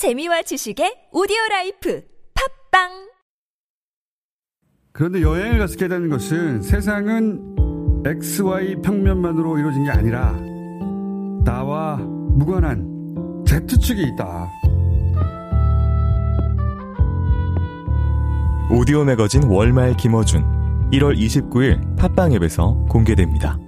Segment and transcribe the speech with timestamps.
[0.00, 2.88] 재미와 지식의 오디오 라이프 팟빵
[4.92, 7.54] 그런데 여행을 갔게 되는 것은 세상은
[8.06, 10.32] XY 평면만으로 이루어진 게 아니라
[11.44, 14.50] 나와 무관한 Z축이 있다.
[18.70, 23.58] 오디오 매거진 월말 김어준 1월 29일 팟빵 앱에서 공개됩니다.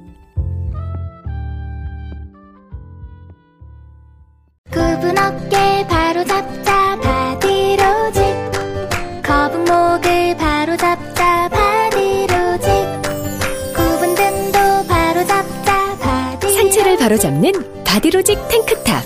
[17.13, 19.05] 바로잡는 바디로직 탱크탑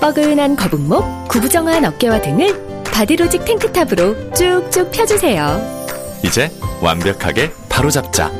[0.00, 5.60] 뻐근한 거북목, 구부정한 어깨와 등을 바디로직 탱크탑으로 쭉쭉 펴주세요
[6.24, 8.32] 이제 완벽하게 바로잡자.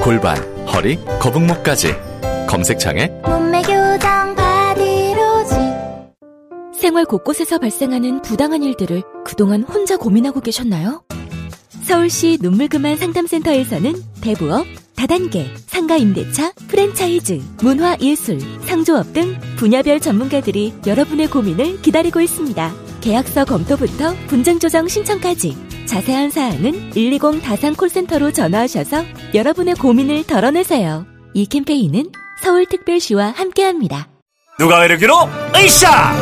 [0.00, 1.94] 골반, 허리, 거북목까지.
[2.48, 5.58] 검색창에 몸매 교정 바디로직
[6.74, 11.02] 생활 곳곳에서 발생하는 부당한 일들을 그동안 혼자 고민하고 계셨나요?
[11.82, 14.64] 서울시 눈물 그만 상담센터에서는 대부업,
[15.04, 22.72] 다단계, 상가임대차, 프랜차이즈, 문화예술, 상조업 등 분야별 전문가들이 여러분의 고민을 기다리고 있습니다.
[23.02, 31.04] 계약서 검토부터 분쟁 조정 신청까지 자세한 사항은 120 다산 콜센터로 전화하셔서 여러분의 고민을 덜어내세요.
[31.34, 32.10] 이 캠페인은
[32.42, 34.08] 서울특별시와 함께합니다.
[34.58, 35.14] 누가 이르기로
[35.54, 36.14] 으쌰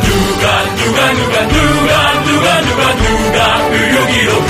[0.00, 4.49] 누가 누가 누가 누가 누가 누가 누가 의료기로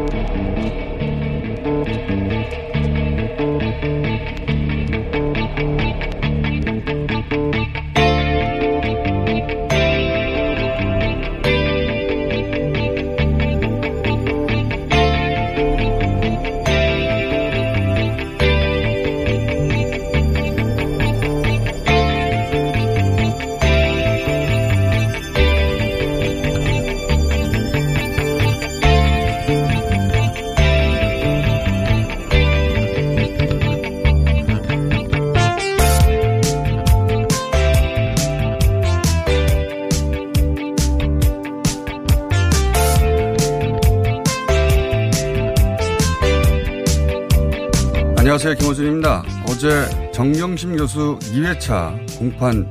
[48.43, 48.55] 안녕하세요.
[48.55, 49.23] 김호준입니다.
[49.49, 52.67] 어제 정경심 교수 2회차 공판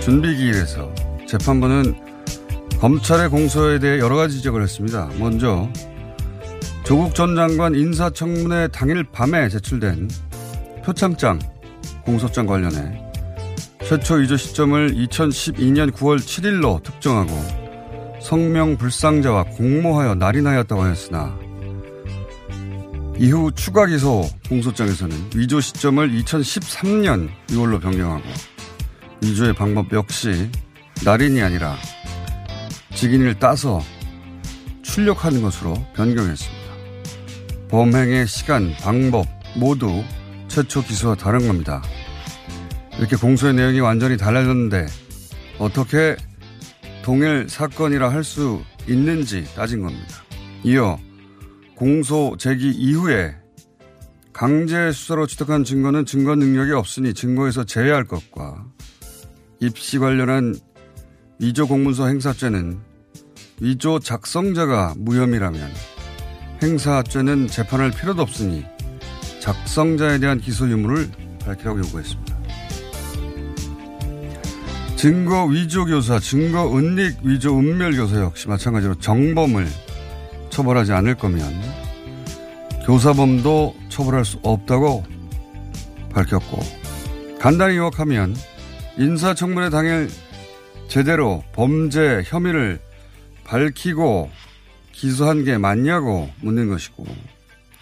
[0.00, 0.90] 준비기일에서
[1.26, 1.94] 재판부는
[2.80, 5.10] 검찰의 공소에 대해 여러 가지 지적을 했습니다.
[5.18, 5.68] 먼저
[6.84, 10.08] 조국 전 장관 인사청문회 당일 밤에 제출된
[10.82, 11.40] 표창장
[12.06, 13.04] 공소장 관련해
[13.84, 17.32] 최초 위조 시점을 2012년 9월 7일로 특정하고
[18.18, 21.41] 성명 불상자와 공모하여 날인하였다고 하였으나
[23.18, 28.24] 이후 추가 기소 공소장에서는 위조 시점을 2013년 6월로 변경하고
[29.22, 30.50] 위조의 방법 역시
[31.04, 31.76] 날인이 아니라
[32.94, 33.80] 직인을 따서
[34.82, 36.62] 출력하는 것으로 변경했습니다.
[37.70, 40.02] 범행의 시간, 방법 모두
[40.48, 41.82] 최초 기소와 다른 겁니다.
[42.98, 44.86] 이렇게 공소의 내용이 완전히 달라졌는데
[45.58, 46.16] 어떻게
[47.02, 50.22] 동일 사건이라 할 수 있는지 따진 겁니다.
[50.64, 50.98] 이어
[51.74, 53.34] 공소 제기 이후에
[54.32, 58.64] 강제 수사로 취득한 증거는 증거 능력이 없으니 증거에서 제외할 것과
[59.60, 60.54] 입시 관련한
[61.38, 62.80] 위조 공문서 행사죄는
[63.60, 65.70] 위조 작성자가 무혐의라면
[66.62, 68.64] 행사죄는 재판할 필요도 없으니
[69.40, 71.10] 작성자에 대한 기소 유무를
[71.44, 72.32] 밝히라고 요구했습니다.
[74.96, 79.66] 증거 위조 교사, 증거 은닉 위조 은멸 교사 역시 마찬가지로 정범을
[80.52, 81.42] 처벌하지 않을 거면
[82.84, 85.04] 교사범도 처벌할 수 없다고
[86.10, 86.58] 밝혔고
[87.40, 88.36] 간단히 요약하면
[88.98, 90.10] 인사청문회 당일
[90.88, 92.80] 제대로 범죄 혐의를
[93.44, 94.30] 밝히고
[94.92, 97.06] 기소한 게 맞냐고 묻는 것이고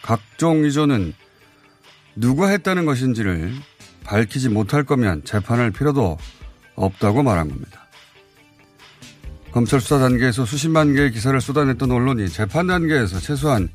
[0.01, 1.13] 각종 위조는
[2.15, 3.53] 누가 했다는 것인지를
[4.05, 6.19] 밝히지 못할 거면 재판할 필요도
[6.77, 7.80] 없다고 말한 겁니다.
[9.53, 13.69] 검찰 수사 단계에서 수십만 개의 기사를 쏟아냈던 언론이 재판 단계에서 최소한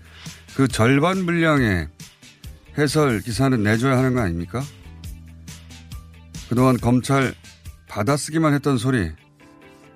[0.56, 1.89] 그 절반 분량의
[2.77, 4.63] 해설 기사는 내줘야 하는 거 아닙니까?
[6.48, 7.33] 그동안 검찰
[7.88, 9.12] 받아쓰기만 했던 소리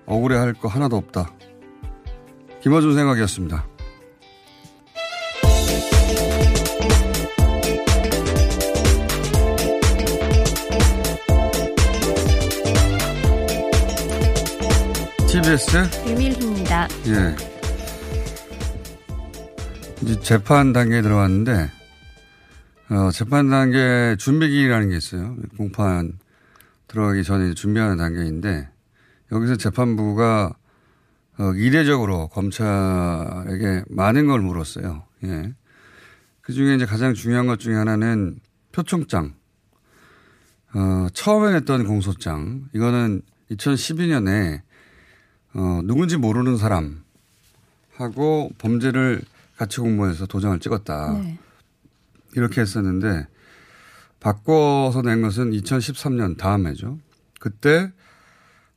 [0.06, 1.32] 억울해 할 거 하나도 없다.
[2.62, 3.69] 김어준 생각이었습니다.
[15.50, 16.88] TBS 유밀희입니다.
[17.08, 17.36] 예.
[20.04, 21.72] 이제 재판 단계에 들어왔는데
[22.92, 25.36] 어, 재판 단계 준비기라는 게 있어요.
[25.58, 26.20] 공판
[26.88, 28.70] 들어가기 전에 준비하는 단계인데
[29.32, 30.54] 여기서 재판부가
[31.40, 35.04] 어, 이례적으로 검찰에게 많은 걸 물었어요.
[35.24, 35.54] 예.
[36.42, 38.40] 그 중에 이제 가장 중요한 것 중에 하나는
[38.72, 39.34] 표창장.
[40.76, 42.70] 어, 처음에 냈던 공소장.
[42.76, 44.69] 이거는 2012년에
[45.54, 49.22] 어, 누군지 모르는 사람하고 범죄를
[49.58, 51.20] 같이 공모해서 도장을 찍었다.
[51.22, 51.40] 네.
[52.36, 53.28] 이렇게 했었는데
[54.20, 57.00] 바꿔서 낸 것은 2013년 다음 해죠.
[57.40, 57.92] 그때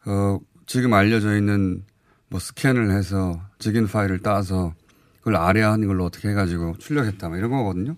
[0.07, 1.85] 어, 지금 알려져 있는
[2.29, 4.75] 뭐 스캔을 해서 직인 파일을 따서
[5.19, 7.97] 그걸 아래한 걸로 어떻게 해가지고 출력했다 뭐 이런 거거든요.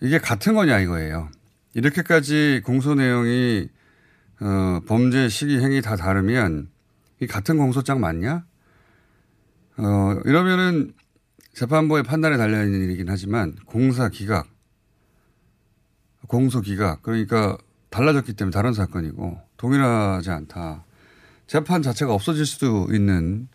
[0.00, 1.28] 이게 같은 거냐 이거예요.
[1.74, 3.68] 이렇게까지 공소 내용이
[4.40, 6.69] 어, 범죄 시기 행위 다 다르면
[7.20, 8.44] 이 같은 공소장 맞냐?
[9.76, 10.92] 어, 이러면은
[11.54, 14.48] 재판부의 판단에 달려있는 일이긴 하지만 공사 기각,
[16.26, 17.58] 공소 기각, 그러니까
[17.90, 20.84] 달라졌기 때문에 다른 사건이고 동일하지 않다.
[21.46, 23.48] 재판 자체가 없어질 수도 있는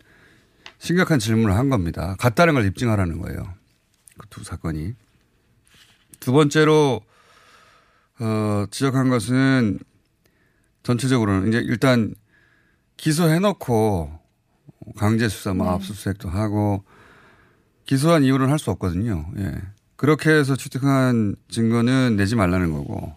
[0.78, 2.14] 심각한 질문을 한 겁니다.
[2.18, 3.54] 같다는 걸 입증하라는 거예요.
[4.18, 4.94] 그 두 사건이.
[6.20, 7.00] 두 번째로,
[8.18, 9.78] 어, 지적한 것은
[10.82, 12.14] 전체적으로는 이제 일단
[12.96, 14.18] 기소해놓고
[14.96, 16.84] 강제 수사, 뭐 압수수색도 하고
[17.84, 19.26] 기소한 이유는 할수 없거든요.
[19.38, 19.54] 예.
[19.96, 23.14] 그렇게 해서 취득한 증거는 내지 말라는 거고.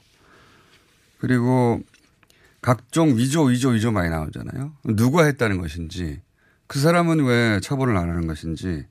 [1.19, 1.81] 그리고
[2.61, 4.73] 각종 위조, 위조, 위조 많이 나오잖아요.
[4.95, 6.21] 누가 했다는 것인지,
[6.67, 8.85] 그 사람은 왜 처벌을 안 하는 것인지,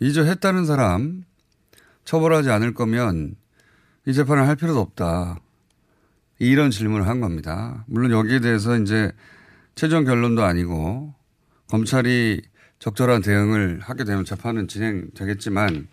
[0.00, 1.24] 위조했다는 사람
[2.04, 3.34] 처벌하지 않을 거면
[4.06, 5.40] 이 재판을 할 필요도 없다.
[6.38, 7.84] 이런 질문을 한 겁니다.
[7.86, 9.12] 물론 여기에 대해서 이제
[9.76, 11.14] 최종 결론도 아니고
[11.68, 12.40] 검찰이
[12.78, 15.86] 적절한 대응을 하게 되면 재판은 진행되겠지만,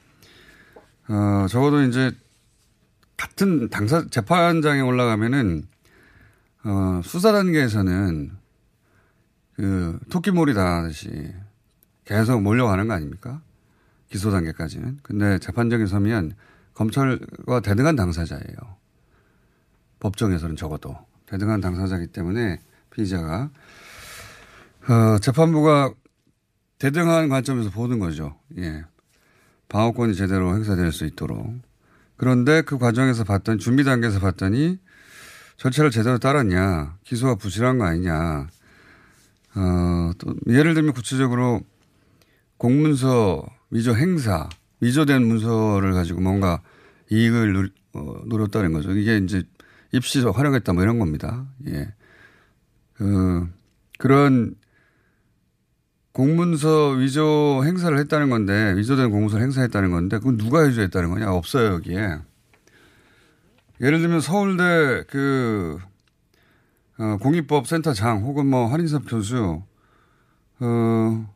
[1.09, 2.11] 어, 적어도 이제
[3.17, 5.67] 같은 당사, 재판장에 올라가면은,
[6.63, 8.31] 어, 수사 단계에서는
[9.55, 11.33] 그 토끼몰이 당하듯이
[12.05, 13.41] 계속 몰려가는 거 아닙니까?
[14.09, 14.99] 기소 단계까지는.
[15.03, 16.35] 근데 재판정에 서면
[16.73, 18.55] 검찰과 대등한 당사자예요.
[19.99, 20.97] 법정에서는 적어도.
[21.25, 22.59] 대등한 당사자이기 때문에
[22.93, 23.49] 피의자가.
[24.89, 25.93] 어, 재판부가
[26.77, 28.37] 대등한 관점에서 보는 거죠.
[28.57, 28.83] 예.
[29.69, 31.61] 방어권이 제대로 행사될 수 있도록.
[32.17, 34.77] 그런데 그 과정에서 봤던 준비 단계에서 봤더니
[35.57, 38.47] 절차를 제대로 따랐냐, 기소가 부실한 거 아니냐.
[39.55, 41.61] 어, 또 예를 들면 구체적으로
[42.57, 44.49] 공문서 위조 행사,
[44.81, 46.61] 위조된 문서를 가지고 뭔가
[47.09, 48.91] 이익을 누, 어, 거죠.
[48.91, 49.43] 이게 이제
[49.91, 51.45] 입시 활용했다 뭐 이런 겁니다.
[51.67, 51.93] 예.
[53.03, 53.49] 그,
[53.99, 54.55] 그런
[56.13, 61.33] 공문서 위조 행사를 했다는 건데, 위조된 공문서를 행사했다는 건데, 그건 누가 위조했다는 거냐?
[61.33, 62.19] 없어요, 여기에.
[63.81, 65.79] 예를 들면 서울대 그,
[66.97, 69.61] 어, 공익법 센터장 혹은 뭐 한인섭 교수,
[70.61, 71.33] 어,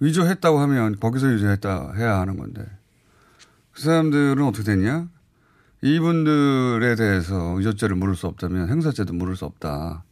[0.00, 2.66] 위조했다고 하면 거기서 위조했다 해야 하는 건데,
[3.70, 5.08] 그 사람들은 어떻게 됐냐?
[5.82, 10.02] 이분들에 대해서 위조죄를 물을 수 없다면 행사죄도 물을 수 없다.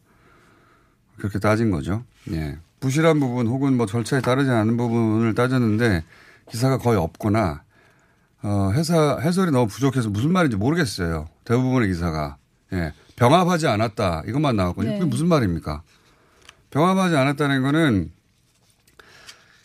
[1.19, 2.05] 그렇게 따진 거죠.
[2.31, 2.59] 예.
[2.81, 6.05] 부실한 부분 혹은 뭐 절차에 따르지 않은 부분을 따졌는데
[6.51, 7.63] 기사가 거의 없거나
[8.43, 11.29] 어, 해사, 해설이 너무 부족해서 무슨 말인지 모르겠어요.
[11.45, 12.37] 대부분의 기사가.
[12.73, 12.93] 예.
[13.17, 14.23] 병합하지 않았다.
[14.29, 14.93] 이것만 나왔거든요.
[14.93, 14.99] 네.
[15.01, 15.83] 그게 무슨 말입니까?
[16.71, 18.13] 병합하지 않았다는 거는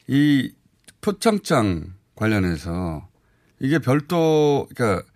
[0.08, 0.52] 이
[1.02, 3.08] 표창장 관련해서
[3.60, 5.08] 이게 별도, 그러니까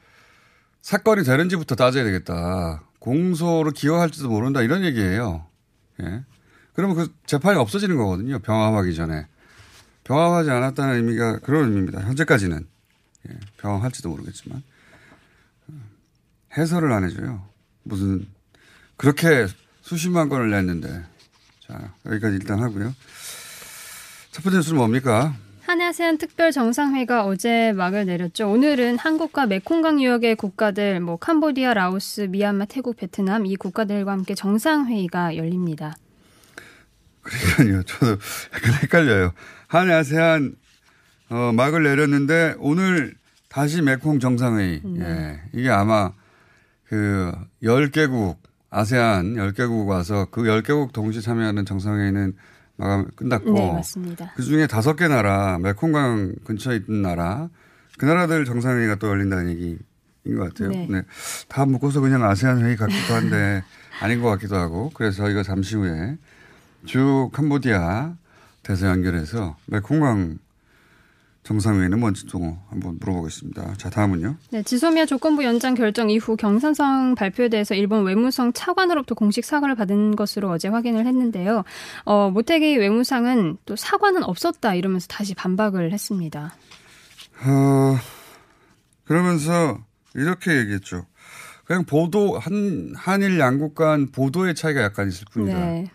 [0.81, 2.83] 사건이 되는지부터 따져야 되겠다.
[2.99, 4.61] 공소를 기여할지도 모른다.
[4.61, 5.46] 이런 얘기예요.
[6.03, 6.23] 예.
[6.73, 8.39] 그러면 그 재판이 없어지는 거거든요.
[8.39, 9.27] 병합하기 전에.
[10.03, 12.01] 병합하지 않았다는 의미가 그런 의미입니다.
[12.01, 12.67] 현재까지는.
[13.29, 13.39] 예.
[13.57, 14.63] 병합할지도 모르겠지만.
[16.57, 17.47] 해설을 안 해줘요.
[17.83, 18.27] 무슨,
[18.95, 19.47] 그렇게
[19.81, 21.03] 수십만 건을 냈는데.
[21.67, 22.95] 자, 여기까지 일단 하고요.
[24.31, 25.35] 첫 번째 뉴스는 뭡니까?
[25.67, 28.49] 한아세안 특별 정상회가 어제 막을 내렸죠.
[28.49, 35.35] 오늘은 한국과 메콩강 유역의 국가들, 뭐 캄보디아, 라오스, 미얀마, 태국, 베트남 이 국가들과 함께 정상회의가
[35.35, 35.93] 열립니다.
[37.21, 37.83] 그러니까요.
[37.83, 38.11] 저도
[38.53, 39.33] 약간 헷갈려요.
[39.67, 40.55] 한 아세안
[41.31, 43.15] 어, 막을 내렸는데 오늘
[43.49, 44.81] 다시 메콩 정상회의.
[44.99, 45.41] 예.
[45.53, 46.13] 이게 아마
[46.85, 48.37] 그 10개국
[48.69, 52.37] 아세안 10개국 와서 그 10개국 동시 참여하는 정상회의는
[52.77, 54.33] 마감 끝났고 네, 맞습니다.
[54.35, 57.49] 그 중에 다섯 개 나라 메콩강 근처에 있는 나라
[57.97, 59.79] 그 나라들 정상회의가 또 열린다는 얘기인
[60.37, 60.69] 것 같아요.
[60.69, 60.87] 네.
[60.89, 61.01] 네.
[61.47, 63.63] 다 묶어서 그냥 아세안 회의 같기도 한데
[63.99, 66.17] 아닌 것 같기도 하고 그래서 저희가 잠시 후에
[66.85, 68.15] 주 캄보디아
[68.61, 70.37] 대사 연결해서 메콩강
[71.47, 73.75] 정상회의는 뭔지 또 한번 물어보겠습니다.
[73.77, 74.35] 자, 다음은요.
[74.51, 80.17] 네, 지소미아 조건부 연장 결정 이후 경산성 발표에 대해서 일본 외무성 차관으로부터 공식 사과를 받은
[80.17, 81.63] 것으로 어제 확인을 했는데요.
[82.03, 86.53] 어, 모태기 외무상은 또 사과는 없었다 이러면서 다시 반박을 했습니다.
[87.45, 87.97] 어,
[89.05, 89.79] 그러면서
[90.15, 91.05] 이렇게 얘기했죠.
[91.63, 95.57] 그냥 보도 한 한일 양국 간 보도의 차이가 약간 있을 뿐이다.
[95.57, 95.91] 네.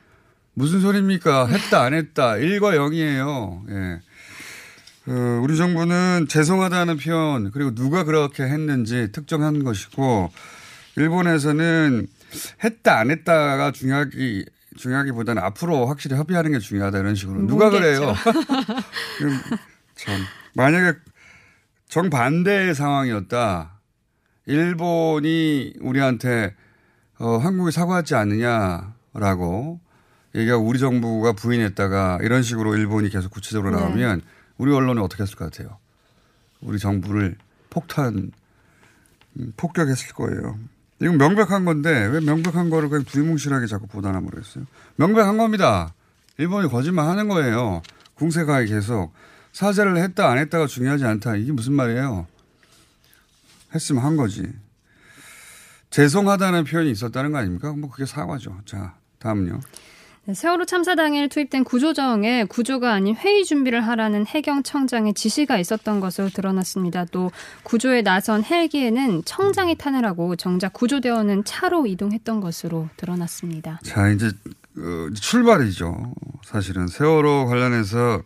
[0.55, 1.47] 무슨 소리입니까?
[1.47, 3.69] 했다 안 했다 1과 0이에요.
[3.71, 4.01] 예.
[5.07, 10.31] 어, 우리 정부는 죄송하다는 표현 그리고 누가 그렇게 했는지 특정한 것이고
[10.97, 12.07] 일본에서는
[12.63, 18.15] 했다 안 했다가 중요하기 중요하기보다는 앞으로 확실히 협의하는 게 중요하다 이런 식으로 누가 그래요?
[19.23, 19.41] 음,
[19.97, 20.21] 참
[20.55, 20.99] 만약에
[21.89, 23.81] 정반대의 상황이었다.
[24.47, 26.55] 일본이 우리한테
[27.19, 29.81] 어, 한국이 사과하지 않느냐라고
[30.35, 33.83] 얘기하고 우리 정부가 부인했다가 이런 식으로 일본이 계속 구체적으로 네.
[33.83, 34.23] 나오면
[34.59, 35.79] 우리 언론이 어떻게 했을 것 같아요?
[36.61, 37.37] 우리 정부를
[37.71, 38.31] 폭탄,
[39.39, 40.59] 음, 폭격했을 거예요.
[41.01, 44.67] 이건 명백한 건데 왜 명백한 거를 그냥 두리뭉실하게 자꾸 보도하나 모르겠어요.
[44.97, 45.95] 명백한 겁니다.
[46.39, 47.83] 일본이 거짓말 하는 거예요.
[48.15, 49.13] 궁세가에 계속
[49.53, 51.37] 사죄를 했다 안 했다가 중요하지 않다.
[51.37, 52.27] 이게 무슨 말이에요?
[53.75, 54.53] 했으면 한 거지.
[55.91, 57.73] 죄송하다는 표현이 있었다는 거 아닙니까?
[57.73, 58.61] 뭐 그게 사과죠.
[58.65, 59.61] 자, 다음은요.
[60.25, 65.99] 네, 세월호 참사 당일 투입된 구조정에 구조가 아닌 회의 준비를 하라는 해경 청장의 지시가 있었던
[65.99, 67.07] 것으로 드러났습니다.
[67.07, 67.33] 또
[67.65, 73.81] 구조에 나선 헬기에는 청장이 타느라고 정작 구조대원은 차로 이동했던 것으로 드러났습니다.
[73.83, 74.29] 자, 이제
[74.79, 76.15] 어, 출발이죠.
[76.45, 78.23] 사실은 세월호 관련해서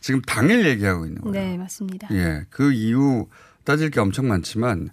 [0.00, 1.32] 지금 당일 얘기하고 있는 거예요.
[1.32, 2.08] 네, 맞습니다.
[2.10, 3.28] 예, 그 이후
[3.62, 4.90] 따질 게 엄청 많지만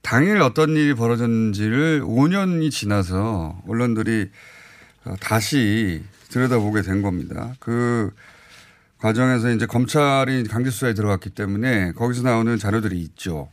[0.00, 4.28] 당일 어떤 일이 벌어졌는지를 5년이 지나서 언론들이 어,
[5.20, 7.54] 다시 들여다보게 된 겁니다.
[7.58, 8.10] 그
[8.98, 13.48] 과정에서 이제 검찰이 강제 수사에 들어갔기 때문에 거기서 나오는 자료들이 있죠.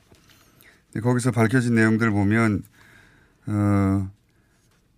[0.91, 2.63] 근데 거기서 밝혀진 내용들 보면
[3.48, 4.10] 어,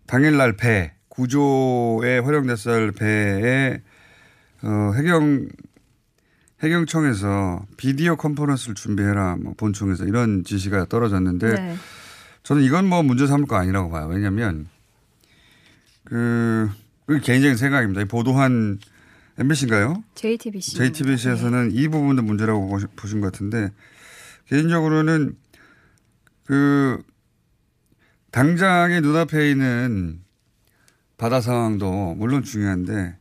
[0.07, 3.81] 당일날 배 구조에 활용됐을 배에
[4.63, 5.47] 어, 해경
[6.61, 11.75] 해경청에서 비디오 컨퍼런스를 준비해라 뭐 본청에서 이런 지시가 떨어졌는데 네.
[12.43, 14.07] 저는 이건 뭐 문제 삼을 거 아니라고 봐요.
[14.07, 14.67] 왜냐하면
[16.03, 16.69] 그,
[17.05, 18.01] 그 개인적인 생각입니다.
[18.01, 18.79] 이 보도한
[19.37, 20.03] MBC인가요?
[20.15, 20.75] JTBC.
[20.77, 23.71] JTBC에서는 이 부분도 문제라고 보시- 보신 것 같은데
[24.47, 25.35] 개인적으로는
[26.45, 27.01] 그
[28.31, 30.21] 당장의 눈앞에 있는
[31.17, 33.17] 바다 상황도 물론 중요한데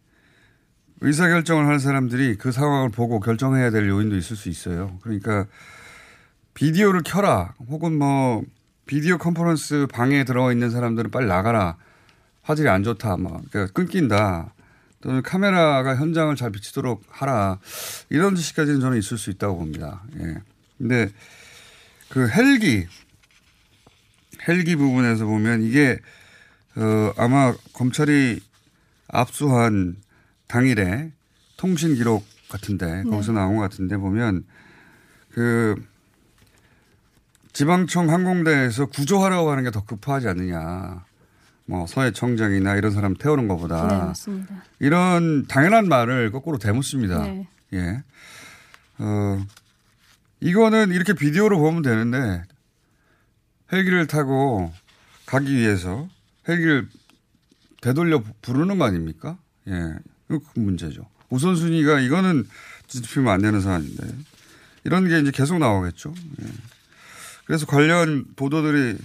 [1.02, 4.98] 의사결정을 할 사람들이 그 상황을 보고 결정해야 될 요인도 있을 수 있어요.
[5.02, 5.46] 그러니까
[6.54, 8.42] 비디오를 켜라 혹은 뭐
[8.86, 11.76] 비디오 컨퍼런스 방에 들어가 있는 사람들은 빨리 나가라
[12.50, 14.54] 화질이 안 좋다 막 그러니까 끊긴다
[15.00, 17.58] 또는 카메라가 현장을 잘 비치도록 하라
[18.10, 20.02] 이런 지시까지는 저는 있을 수 있다고 봅니다.
[20.18, 20.36] 예.
[20.76, 21.10] 근데
[22.10, 22.86] 그 헬기
[24.48, 25.98] 헬기 부분에서 보면 이게
[26.76, 28.40] 어 아마 검찰이
[29.08, 29.96] 압수한
[30.48, 31.12] 당일에
[31.56, 34.44] 통신 기록 같은데 거기서 나온 것 같은데 보면
[35.32, 35.76] 그
[37.52, 41.04] 지방청 항공대에서 구조하라고 하는 게 더 급하지 않느냐.
[41.70, 44.64] 뭐 서해 청장이나 이런 사람 태우는 것보다 네, 맞습니다.
[44.80, 47.22] 이런 당연한 말을 거꾸로 대묻습니다.
[47.22, 47.46] 네.
[47.74, 48.02] 예.
[48.98, 49.46] 어,
[50.40, 52.42] 이거는 이렇게 비디오로 보면 되는데
[53.72, 54.72] 헬기를 타고
[55.26, 56.08] 가기 위해서
[56.48, 56.88] 헬기를
[57.80, 59.38] 되돌려 부르는 거 아닙니까?
[59.68, 59.94] 예.
[60.26, 61.06] 그 문제죠.
[61.28, 62.48] 우선순위가 이거는
[62.88, 64.08] 뒤집히면 안 되는 사안인데
[64.82, 66.12] 이런 게 이제 계속 나오겠죠.
[66.42, 66.46] 예.
[67.44, 68.98] 그래서 관련 보도들이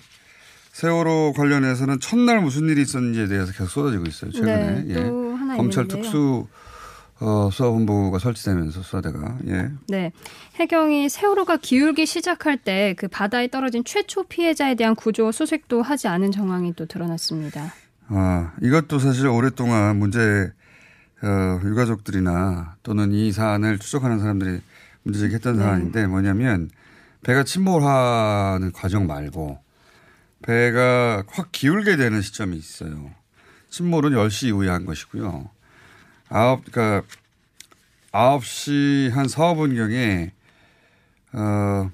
[0.76, 4.32] 세월호 관련해서는 첫날 무슨 일이 있었는지에 대해서 계속 쏟아지고 있어요.
[4.32, 4.84] 최근에.
[4.84, 4.94] 네, 예.
[5.06, 6.02] 또 하나 검찰 있는데요.
[6.04, 6.48] 특수
[7.22, 9.72] 어, 수사본부가 설치되면서 수사대가 예.
[9.88, 10.12] 네.
[10.56, 16.32] 해경이 세월호가 기울기 시작할 때 그 바다에 떨어진 최초 피해자에 대한 구조 수색도 하지 않은
[16.32, 17.74] 정황이 또 드러났습니다.
[18.10, 20.52] 아 이것도 사실 오랫동안 문제
[21.24, 24.60] 어, 유가족들이나 또는 이 사안을 추적하는 사람들이
[25.04, 25.64] 문제 제기했던 네.
[25.64, 26.70] 사안인데 뭐냐면
[27.24, 29.64] 배가 침몰하는 과정 말고
[30.46, 33.12] 배가 확 기울게 되는 시점이 있어요.
[33.70, 35.50] 침몰은 10시 이후에 한 것이고요.
[36.30, 37.08] 아홉, 그러니까
[38.12, 40.32] 9시 한 4, 5분경에
[41.34, 41.92] 어,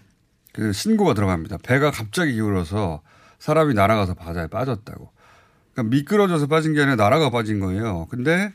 [0.51, 1.59] 그 신고가 들어갑니다.
[1.63, 3.01] 배가 갑자기 기울어서
[3.39, 5.11] 사람이 날아가서 바다에 빠졌다고.
[5.73, 8.07] 그러니까 미끄러져서 빠진 게 아니라 날아가 빠진 거예요.
[8.09, 8.53] 근데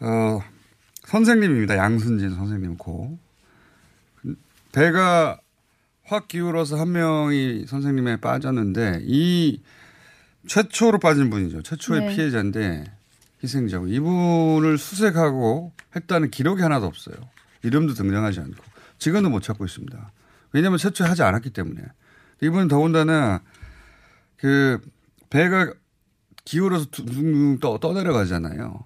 [0.00, 0.40] 어,
[1.06, 1.78] 선생님입니다.
[1.78, 3.18] 양순진 선생님 고.
[4.72, 5.40] 배가
[6.12, 9.62] 확 기울어서 한 명이 선생님에 빠졌는데 이
[10.46, 11.62] 최초로 빠진 분이죠.
[11.62, 12.14] 최초의 네.
[12.14, 12.84] 피해자인데
[13.42, 17.16] 희생자고 이분을 수색하고 했다는 기록이 하나도 없어요.
[17.62, 18.62] 이름도 등장하지 않고
[18.98, 20.12] 지금도 못 찾고 있습니다.
[20.52, 21.82] 왜냐하면 최초에 하지 않았기 때문에
[22.42, 23.40] 이분은 더군다나
[24.36, 24.80] 그
[25.30, 25.72] 배가
[26.44, 28.84] 기울어서 둥둥 떠, 떠내려가잖아요.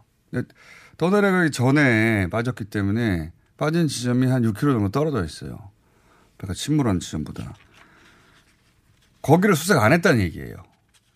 [0.97, 5.75] 떠내려가기 전에 빠졌기 때문에 빠진 지점이 한 6km 정도 떨어져 있어요.
[6.39, 7.55] 배가 침몰한 지점보다.
[9.23, 10.55] 거기를 수색 안 했다는 얘기예요.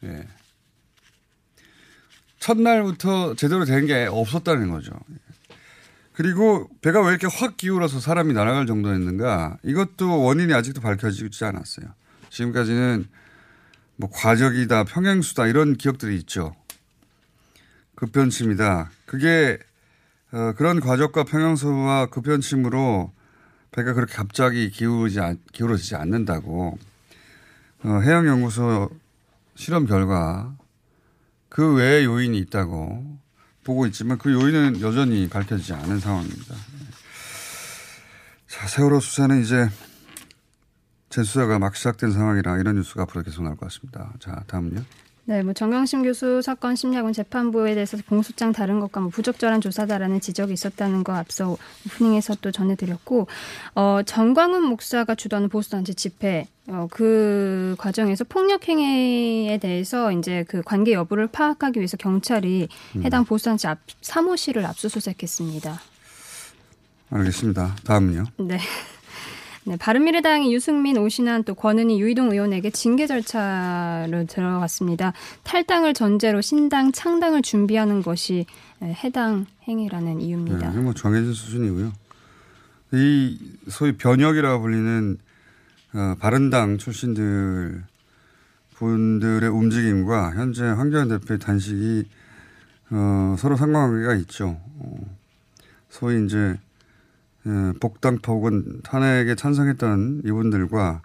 [0.04, 0.26] 예.
[2.38, 4.92] 첫날부터 제대로 된 게 없었다는 거죠.
[6.12, 11.86] 그리고 배가 왜 이렇게 확 기울어서 사람이 날아갈 정도였는가 이것도 원인이 아직도 밝혀지지 않았어요.
[12.30, 13.06] 지금까지는
[13.96, 16.54] 뭐 과적이다, 평행수다 이런 기억들이 있죠.
[17.94, 18.90] 급변침이다.
[19.06, 19.58] 그게
[20.32, 23.12] 어, 그런 과적과 평행수와 급변침으로
[23.72, 25.18] 배가 그렇게 갑자기 기울지
[25.52, 26.78] 기울어지지 않는다고
[27.82, 28.90] 어, 해양연구소
[29.54, 30.54] 실험 결과
[31.48, 33.18] 그 외에 요인이 있다고
[33.64, 36.54] 보고 있지만 그 요인은 여전히 밝혀지지 않은 상황입니다.
[38.48, 39.68] 자, 세월호 수사는 이제
[41.10, 44.12] 재수사가 막 시작된 상황이라 이런 뉴스가 앞으로 계속 나올 것 같습니다.
[44.20, 44.82] 자, 다음은요.
[45.30, 50.54] 네, 뭐 정경심 교수 사건 심리학은 재판부에 대해서 공소장 다른 것과 뭐 부적절한 조사다라는 지적이
[50.54, 51.56] 있었다는 거 앞서
[51.86, 53.28] 오프닝에서 또 전해드렸고,
[53.76, 61.28] 어, 정광훈 목사가 주도하는 보수단체 집회, 어, 그 과정에서 폭력행위에 대해서 이제 그 관계 여부를
[61.28, 63.02] 파악하기 위해서 경찰이 음.
[63.04, 65.80] 해당 보수단체 앞, 사무실을 압수수색했습니다.
[67.10, 67.76] 알겠습니다.
[67.84, 68.24] 다음은요.
[68.38, 68.58] 네.
[69.70, 75.12] 네, 바른미래당이 유승민, 오신환 또 권은희, 유이동 의원에게 징계 절차를 들어갔습니다.
[75.44, 78.46] 탈당을 전제로 신당 창당을 준비하는 것이
[78.82, 80.72] 해당 행위라는 이유입니다.
[80.72, 81.92] 네, 뭐 정해진 수준이고요.
[82.94, 85.18] 이 소위 변혁이라고 불리는
[85.94, 87.84] 어, 바른당 출신들
[88.74, 92.08] 분들의 움직임과 현재 황교안 대표의 단식이
[92.90, 94.60] 어, 서로 상관관계가 있죠.
[94.80, 95.16] 어,
[95.90, 96.69] 소위 이제 예,
[97.80, 101.02] 복당파 혹은 탄핵에 찬성했던 이분들과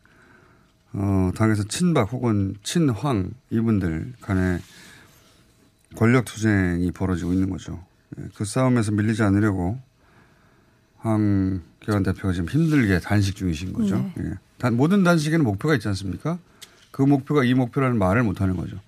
[0.93, 4.59] 어, 당에서 친박 혹은 친황 이분들 간에
[5.95, 7.83] 권력 투쟁이 벌어지고 있는 거죠.
[8.19, 9.79] 예, 그 싸움에서 밀리지 않으려고
[10.97, 13.97] 황 교안 대표가 지금 힘들게 단식 중이신 거죠.
[14.15, 14.23] 네.
[14.25, 14.33] 예.
[14.57, 16.39] 단, 모든 단식에는 목표가 있지 않습니까?
[16.91, 18.79] 그 목표가 이 목표라는 말을 못 하는 거죠.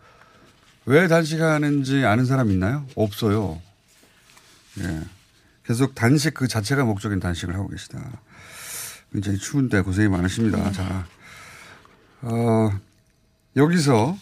[0.85, 2.85] 왜 단식하는지 아는 사람 있나요?
[2.95, 3.61] 없어요.
[4.79, 5.01] 예.
[5.67, 7.99] 계속 단식 그 자체가 목적인 단식을 하고 계시다.
[9.11, 10.63] 굉장히 추운데 고생이 많으십니다.
[10.63, 10.71] 네.
[10.71, 11.05] 자,
[12.21, 12.71] 어,
[13.57, 14.17] 여기서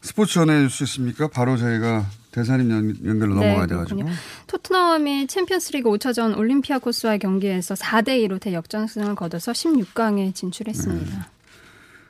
[0.00, 1.28] 스포츠 전해 줄수 있습니까?
[1.28, 2.70] 바로 저희가 대사님
[3.04, 4.02] 연결로 네, 넘어가야 돼가지고.
[4.46, 11.18] 토트넘이 챔피언스리그 5차전 올림피아코스와의 경기에서 4대 2로 대역전승을 거둬서 16강에 진출했습니다.
[11.18, 11.24] 네.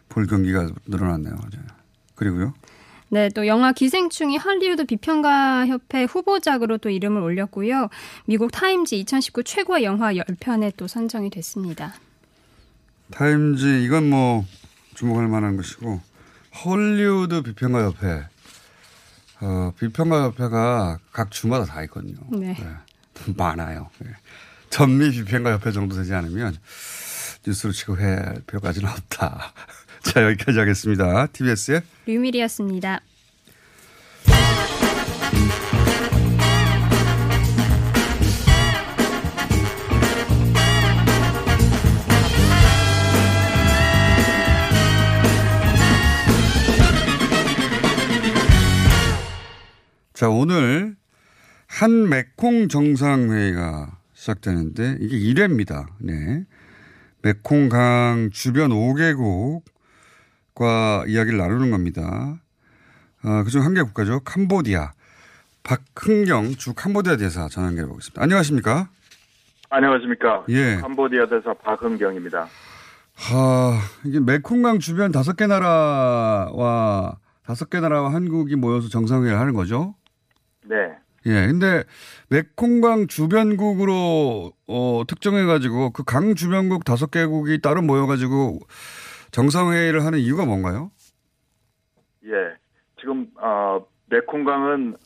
[0.08, 1.34] 볼 경기가 늘어났네요.
[2.14, 2.54] 그리고요.
[3.12, 7.90] 네, 또 영화 기생충이 할리우드 비평가 협회 후보작으로 또 이름을 올렸고요.
[8.24, 11.92] 미국 타임즈 2019 최고의 영화 10편에 또 선정이 됐습니다.
[13.10, 14.46] 타임즈 이건 뭐
[14.94, 16.00] 주목할 만한 것이고
[16.64, 18.24] 헐리우드 비평가 협회
[19.42, 22.16] 어, 비평가 협회가 각 주마다 다 있거든요.
[22.30, 22.56] 네.
[22.58, 22.66] 네.
[23.36, 23.90] 많아요.
[23.98, 24.08] 네.
[24.70, 26.56] 전미 비평가 협회 정도 되지 않으면
[27.46, 29.52] 뉴스로 취급할 필요까지는 없다.
[30.04, 31.26] 자, 여기까지 하겠습니다.
[31.28, 33.00] TBS의 류미리였습니다.
[50.14, 50.94] 자, 오늘
[51.66, 55.86] 한 메콩 정상회의가 시작되는데 이게 1회입니다.
[55.98, 56.44] 네.
[57.22, 59.62] 메콩강 주변 5개국
[60.62, 62.36] 과 이야기를 나누는 겁니다.
[63.24, 64.20] 어, 그중 한 개 국가죠.
[64.20, 64.92] 캄보디아.
[65.64, 68.22] 박흥경 주 캄보디아 대사 전화 연결해 보겠습니다.
[68.22, 68.88] 안녕하십니까?
[69.70, 70.44] 안녕하십니까?
[70.50, 70.76] 예.
[70.80, 72.46] 캄보디아 대사 박흥경입니다.
[73.14, 79.94] 하, 이게 메콩강 주변 다섯 개 나라와 다섯 개 나라와 한국이 모여서 정상회의를 하는 거죠?
[80.64, 80.76] 네.
[81.26, 81.46] 예.
[81.46, 81.84] 근데
[82.28, 88.58] 메콩강 주변국으로 어, 특정해가지고 그 강 주변국 다섯 개국이 따로 모여가지고
[89.32, 90.90] 정상회의를 하는 이유가 뭔가요?
[92.24, 92.54] 예.
[93.00, 94.96] 지금, 어, 메콩강은,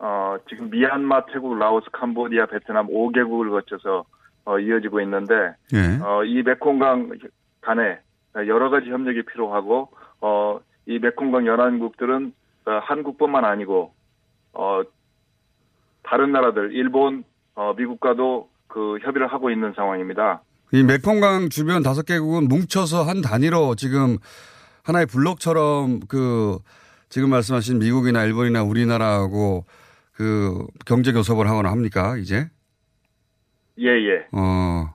[0.00, 4.04] 어, 지금 미얀마, 태국, 라오스, 캄보디아, 베트남 5개국을 거쳐서,
[4.46, 6.02] 어, 이어지고 있는데, 예.
[6.02, 7.18] 어, 이 메콩강
[7.60, 8.00] 간에
[8.34, 9.90] 여러 가지 협력이 필요하고,
[10.22, 12.32] 어, 이 메콩강 연안국들은
[12.66, 13.92] 어, 한국뿐만 아니고,
[14.54, 14.82] 어,
[16.02, 20.42] 다른 나라들, 일본, 어, 미국과도 그 협의를 하고 있는 상황입니다.
[20.72, 24.18] 이 메콩강 주변 다섯 개국은 뭉쳐서 한 단위로 지금
[24.84, 26.58] 하나의 블록처럼 그
[27.08, 29.64] 지금 말씀하신 미국이나 일본이나 우리나라하고
[30.12, 32.48] 그 경제 교섭을 하거나 합니까 이제?
[33.78, 34.26] 예 예.
[34.32, 34.94] 어.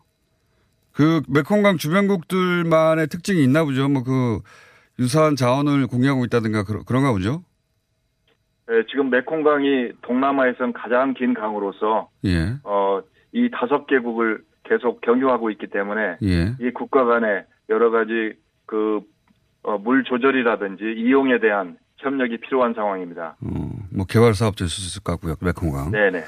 [0.93, 3.89] 그 메콩강 주변국들만의 특징이 있나 보죠.
[3.89, 4.39] 뭐 그
[4.99, 7.43] 유사한 자원을 공유하고 있다든가 그런, 그런가 보죠.
[8.71, 12.55] 예, 지금 메콩강이 동남아에선 가장 긴 강으로서 예.
[12.63, 16.55] 어, 이 다섯 개국을 계속 경유하고 있기 때문에 예.
[16.59, 18.33] 이 국가 간에 여러 가지
[18.65, 19.01] 그,
[19.63, 23.37] 어, 물 조절이라든지 이용에 대한 협력이 필요한 상황입니다.
[23.41, 25.35] 어, 뭐 개발 사업도 있을 수 있을 것 같고요.
[25.41, 25.91] 메콩강.
[25.91, 26.23] 네네.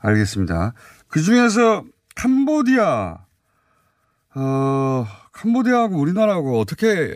[0.00, 0.74] 알겠습니다.
[1.08, 1.84] 그 중에서
[2.16, 3.18] 캄보디아,
[4.34, 7.14] 어, 캄보디아하고 우리나라하고 어떻게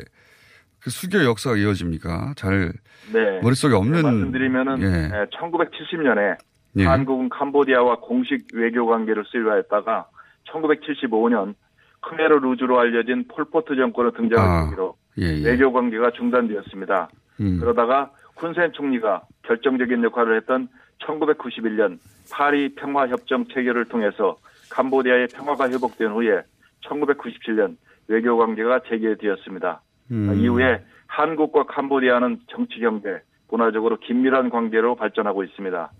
[0.81, 2.35] 그 수교 역사가 이어집니까?
[2.37, 2.73] 잘
[3.13, 3.41] 네.
[3.43, 4.03] 머릿속에 없는.
[4.03, 5.11] 말씀드리면은 예.
[5.37, 6.37] 1970년에
[6.77, 6.85] 예.
[6.85, 10.07] 한국은 캄보디아와 공식 외교 관계를 수립하였다가
[10.51, 11.55] 1975년
[12.01, 15.51] 크메르 루즈로 알려진 폴포트 정권의 등장을 아, 계기로 예, 예.
[15.51, 17.09] 외교 관계가 중단되었습니다.
[17.41, 17.59] 음.
[17.61, 20.69] 그러다가 훈센 총리가 결정적인 역할을 했던
[21.01, 21.99] 1991년
[22.31, 24.37] 파리 평화협정 체결을 통해서
[24.71, 26.43] 캄보디아의 평화가 회복된 후에
[26.85, 27.77] 1997년
[28.09, 29.81] 외교 관계가 재개되었습니다.
[30.13, 30.35] 음.
[30.37, 35.91] 이후에 한국과 캄보디아는 정치 경제, 문화적으로 긴밀한 관계로 발전하고 있습니다.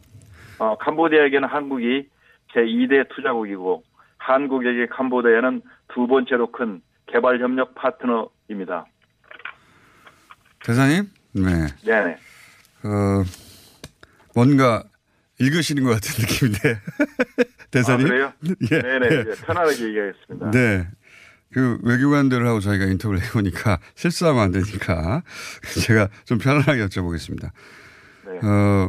[0.59, 2.09] 어, 캄보디아에게는 한국이
[2.53, 3.83] 제2대 투자국이고
[4.19, 5.63] 한국에게 캄보디아는
[5.95, 8.87] 두 번째로 큰 개발 협력 파트너입니다.
[10.65, 11.09] 대사님?
[11.33, 11.67] 네.
[11.85, 12.17] 네네.
[12.85, 13.25] 어,
[14.35, 14.83] 뭔가
[15.39, 16.81] 읽으시는 것 같은 느낌인데.
[17.71, 18.07] 대사님?
[18.07, 18.33] 아, 그래요?
[18.73, 18.83] 예.
[18.83, 19.07] 네네.
[19.11, 19.25] 예.
[19.29, 20.51] 예, 편안하게 얘기하겠습니다.
[20.51, 20.89] 네.
[21.53, 25.23] 그 외교관들하고 저희가 인터뷰를 해보니까 실수하면 안 되니까
[25.87, 27.51] 제가 좀 편안하게 여쭤보겠습니다.
[28.27, 28.47] 네.
[28.47, 28.89] 어,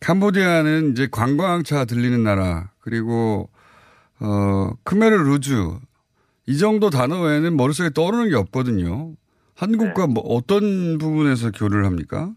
[0.00, 3.48] 캄보디아는 이제 관광차 들리는 나라 그리고
[4.20, 5.52] 어, 크메르 루즈
[6.46, 9.12] 이 정도 단어 외에는 머릿속에 떠오르는 게 없거든요.
[9.56, 10.12] 한국과 네.
[10.12, 12.30] 뭐 어떤 부분에서 교류를 합니까?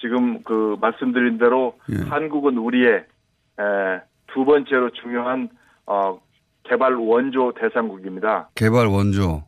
[0.00, 1.96] 지금 그 말씀드린 대로 예.
[2.08, 3.64] 한국은 우리의 에,
[4.32, 5.48] 두 번째로 중요한
[5.86, 6.20] 어,
[6.64, 8.50] 개발 원조 대상국입니다.
[8.54, 9.42] 개발 원조.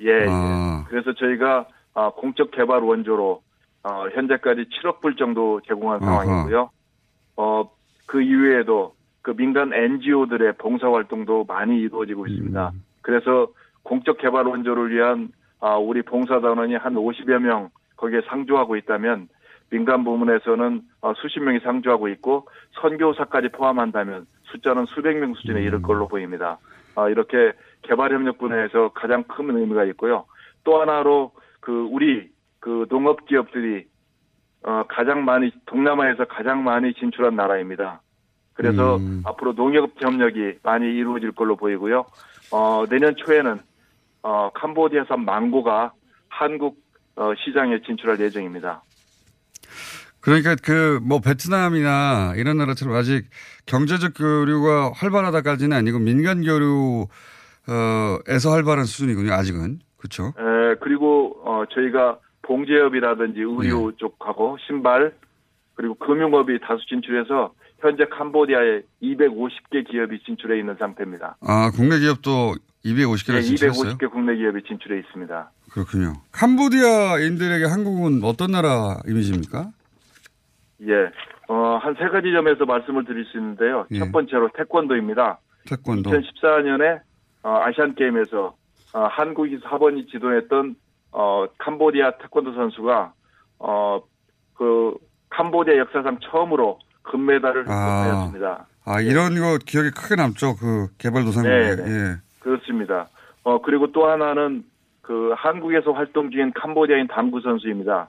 [0.00, 0.26] 예.
[0.28, 0.84] 아.
[0.84, 0.90] 예.
[0.90, 3.42] 그래서 저희가 어, 공적 개발 원조로
[3.84, 6.24] 어, 현재까지 7억 불 정도 제공한 아하.
[6.24, 6.70] 상황이고요.
[7.36, 7.70] 어,
[8.06, 8.93] 그 이외에도
[9.24, 12.70] 그 민간 NGO들의 봉사 활동도 많이 이루어지고 있습니다.
[12.74, 12.84] 음.
[13.00, 13.48] 그래서
[13.82, 19.28] 공적 개발 원조를 위한 아, 우리 봉사단원이 한 50여 명 거기에 상주하고 있다면
[19.70, 26.06] 민간 부문에서는 어, 수십 명이 상주하고 있고 선교사까지 포함한다면 숫자는 수백 명 수준에 이를 걸로
[26.06, 26.58] 보입니다.
[26.94, 30.26] 아, 이렇게 개발 협력 분야에서 가장 큰 의미가 있고요.
[30.64, 32.28] 또 하나로 그 우리
[32.60, 33.86] 그 농업 기업들이
[34.64, 38.02] 어, 가장 많이 동남아에서 가장 많이 진출한 나라입니다.
[38.54, 39.22] 그래서 음.
[39.24, 42.04] 앞으로 농업 협력이 많이 이루어질 걸로 보이고요.
[42.52, 43.60] 어, 내년 초에는
[44.22, 45.92] 어, 캄보디아산 망고가
[46.28, 46.82] 한국
[47.16, 48.82] 어, 시장에 진출할 예정입니다.
[50.20, 53.26] 그러니까 그 뭐 베트남이나 이런 나라처럼 아직
[53.66, 57.08] 경제적 교류가 활발하다까지는 아니고 민간 교류에서
[58.50, 59.32] 활발한 수준이군요.
[59.32, 60.28] 아직은 그렇죠.
[60.38, 63.96] 에, 그리고 어, 저희가 봉제업이라든지 의류 네.
[63.98, 65.14] 쪽하고 신발
[65.74, 67.52] 그리고 금융업이 다수 진출해서
[67.84, 71.36] 현재 캄보디아에 250개 기업이 진출해 있는 상태입니다.
[71.42, 73.92] 아 국내 기업도 250개나 예, 진출했어요.
[73.98, 75.50] 250개 국내 기업이 진출해 있습니다.
[75.70, 76.14] 그렇군요.
[76.32, 79.68] 캄보디아인들에게 한국은 어떤 나라 이미지입니까?
[80.88, 80.94] 예,
[81.48, 83.86] 어, 한 세 가지 점에서 말씀을 드릴 수 있는데요.
[83.90, 83.98] 예.
[83.98, 85.38] 첫 번째로 태권도입니다.
[85.68, 86.10] 태권도.
[86.10, 87.00] 2014년에
[87.42, 88.54] 어, 아시안 게임에서
[88.94, 90.74] 어, 한국이 4번이 지도했던
[91.12, 93.12] 어, 캄보디아 태권도 선수가
[93.58, 94.00] 어,
[94.54, 94.94] 그
[95.28, 98.02] 캄보디아 역사상 처음으로 금메달을 아.
[98.02, 98.66] 획득하였습니다.
[98.86, 100.56] 아 이런 거 기억에 크게 남죠.
[100.56, 101.54] 그 개발 도상국에.
[101.54, 101.90] 네, 네.
[101.90, 102.16] 예.
[102.40, 103.08] 그렇습니다.
[103.44, 104.64] 어, 그리고 또 하나는
[105.00, 108.08] 그 한국에서 활동 중인 캄보디아인 당구 선수입니다.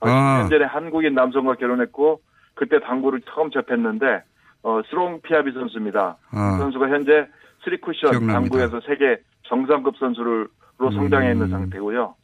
[0.00, 0.44] 어, 아.
[0.44, 2.20] 10년 전에 한국인 남성과 결혼했고
[2.54, 4.22] 그때 당구를 처음 접했는데
[4.62, 6.16] 어, 스롱 피아비 선수입니다.
[6.30, 6.52] 아.
[6.52, 7.26] 그 선수가 현재
[7.64, 8.32] 스리쿠션 기억납니다.
[8.40, 11.50] 당구에서 세계 정상급 선수로 성장해 있는 음.
[11.50, 12.14] 상태고요.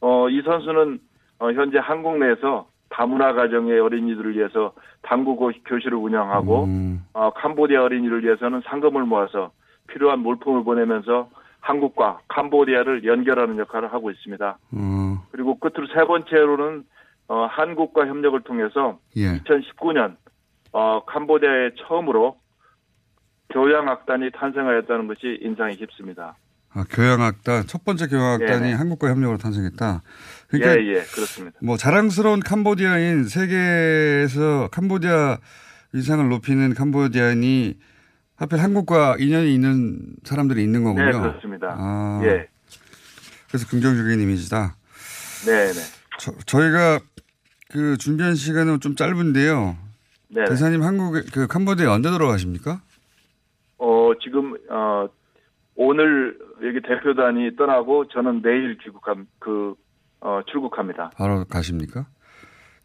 [0.00, 0.98] 어, 이 선수는
[1.40, 4.72] 어, 현재 한국 내에서 다문화 가정의 어린이들을 위해서
[5.02, 7.04] 당구 고- 교실을 운영하고 음.
[7.12, 9.50] 어, 캄보디아 어린이를 위해서는 상금을 모아서
[9.88, 11.28] 필요한 물품을 보내면서
[11.60, 14.58] 한국과 캄보디아를 연결하는 역할을 하고 있습니다.
[14.72, 16.84] 어, 그리고 끝으로 세 번째로는
[17.28, 19.38] 어, 한국과 협력을 통해서 예.
[19.40, 20.16] 2019년
[20.72, 22.36] 어, 캄보디아에 처음으로
[23.50, 26.36] 교양악단이 탄생하였다는 것이 인상이 깊습니다.
[26.74, 28.72] 아, 교양악단 첫 번째 교양악단이 네네.
[28.74, 30.02] 한국과 협력으로 탄생했다.
[30.48, 31.58] 그러니까 예, 예, 그렇습니다.
[31.62, 35.38] 뭐 자랑스러운 캄보디아인 세계에서 캄보디아
[35.92, 37.76] 위상을 높이는 캄보디아인이
[38.36, 41.04] 하필 한국과 인연이 있는 사람들이 있는 거군요.
[41.04, 41.74] 네, 그렇습니다.
[41.78, 42.48] 아, 예,
[43.48, 44.76] 그래서 긍정적인 이미지다.
[45.46, 45.80] 네, 네.
[46.18, 47.00] 저, 저희가
[47.70, 49.76] 그 준비한 시간은 좀 짧은데요.
[50.28, 50.44] 네.
[50.44, 52.80] 대사님 한국에 그 캄보디아에 언제 들어가십니까?
[53.78, 55.08] 어 지금 어
[55.74, 59.74] 오늘 여기 대표단이 떠나고 저는 내일 귀국함 그
[60.20, 61.10] 어, 출국합니다.
[61.16, 62.00] 바로 가십니까?
[62.00, 62.06] 네.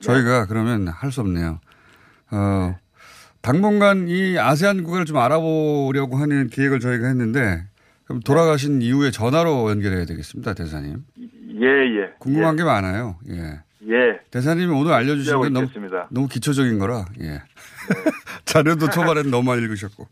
[0.01, 1.59] 저희가 그러면 할 수 없네요.
[2.31, 2.75] 어
[3.41, 7.63] 당분간 이 아세안국을 좀 알아보려고 하는 기획을 저희가 했는데
[8.05, 11.03] 그럼 돌아가신 이후에 전화로 연결해야 되겠습니다, 대사님.
[11.61, 12.13] 예, 예.
[12.19, 12.57] 궁금한 예.
[12.57, 13.17] 게 많아요.
[13.29, 13.61] 예.
[13.89, 14.19] 예.
[14.31, 15.67] 대사님이 오늘 알려주신 건 너무,
[16.09, 17.27] 너무 기초적인 거라, 예.
[17.29, 17.41] 네.
[18.45, 20.07] 자료도 초반에는 너무 많이 읽으셨고.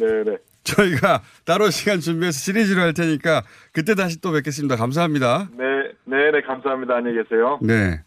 [0.00, 0.36] 네 네.
[0.64, 0.74] 네.
[0.74, 4.76] 저희가 따로 시간 준비해서 시리즈로 할 테니까 그때 다시 또 뵙겠습니다.
[4.76, 5.48] 감사합니다.
[5.52, 5.64] 네,
[6.04, 6.96] 네네, 네, 감사합니다.
[6.96, 7.58] 안녕히 계세요.
[7.62, 8.02] 네.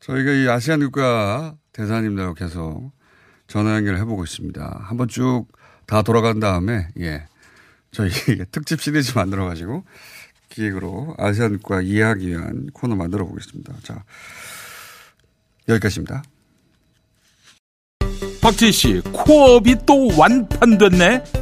[0.00, 2.92] 저희가 이 아시안 국가 대사님들하고 계속
[3.46, 4.84] 전화 연결을 해보고 있습니다.
[4.88, 5.46] 한번 쭉
[5.86, 7.26] 다 돌아간 다음에, 예.
[7.90, 8.08] 저희
[8.50, 9.84] 특집 시리즈 만들어가지고
[10.48, 13.74] 기획으로 아시안과 이해하기 위한 코너 만들어 보겠습니다.
[13.82, 14.02] 자,
[15.68, 16.22] 여기까지입니다.
[18.40, 21.41] 박지 씨, 코업이 또 완판됐네?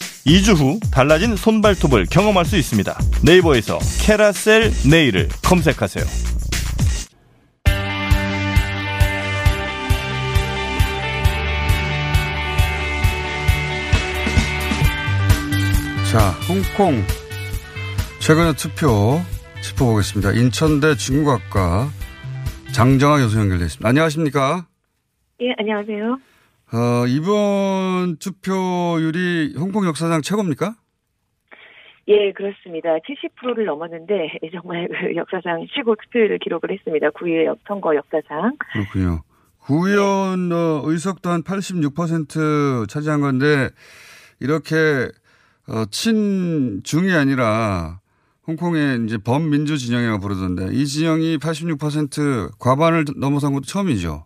[0.25, 2.97] 2주 후 달라진 손발톱을 경험할 수 있습니다.
[3.23, 6.05] 네이버에서 캐라셀 네일을 검색하세요.
[16.11, 17.01] 자, 홍콩
[18.19, 19.21] 최근의 투표
[19.61, 20.33] 짚어보겠습니다.
[20.33, 21.89] 인천대 중국학과
[22.73, 23.87] 장정아 교수 연결되어 있습니다.
[23.87, 24.67] 안녕하십니까?
[25.41, 26.30] 예, 안녕하세요.
[26.73, 30.75] 어, 이번 투표율이 홍콩 역사상 최고입니까?
[32.07, 32.89] 예, 그렇습니다.
[32.99, 37.09] 70%를 넘었는데 정말 그 역사상 최고 투표율을 기록을 했습니다.
[37.11, 38.57] 구의회 선거 역사상.
[38.73, 39.21] 그렇군요.
[39.59, 40.55] 구의원 네.
[40.55, 43.69] 어, 의석도 한 86% 차지한 건데
[44.39, 44.75] 이렇게
[45.67, 47.99] 어, 친중이 아니라
[48.47, 54.25] 홍콩의 이제 범민주 진영이라고 부르던데 이 진영이 86% 과반을 넘어선 것도 처음이죠.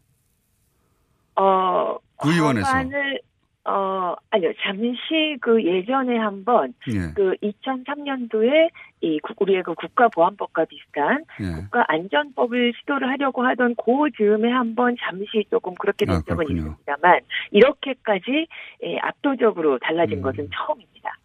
[1.35, 2.65] 어, 구 의원에서.
[2.65, 3.19] 과반을
[3.67, 7.11] 어 아니요 잠시 그 예전에 한번 예.
[7.15, 8.69] 그 2003년도에
[9.01, 11.61] 이 우리의 그 국가보안법과 비슷한 예.
[11.61, 18.47] 국가안전법을 시도를 하려고 하던 그 즈음에 한번 잠시 조금 그렇게 된 아, 적은 있습니다만 이렇게까지
[18.83, 20.21] 예, 압도적으로 달라진 음.
[20.21, 21.17] 것은 처음입니다.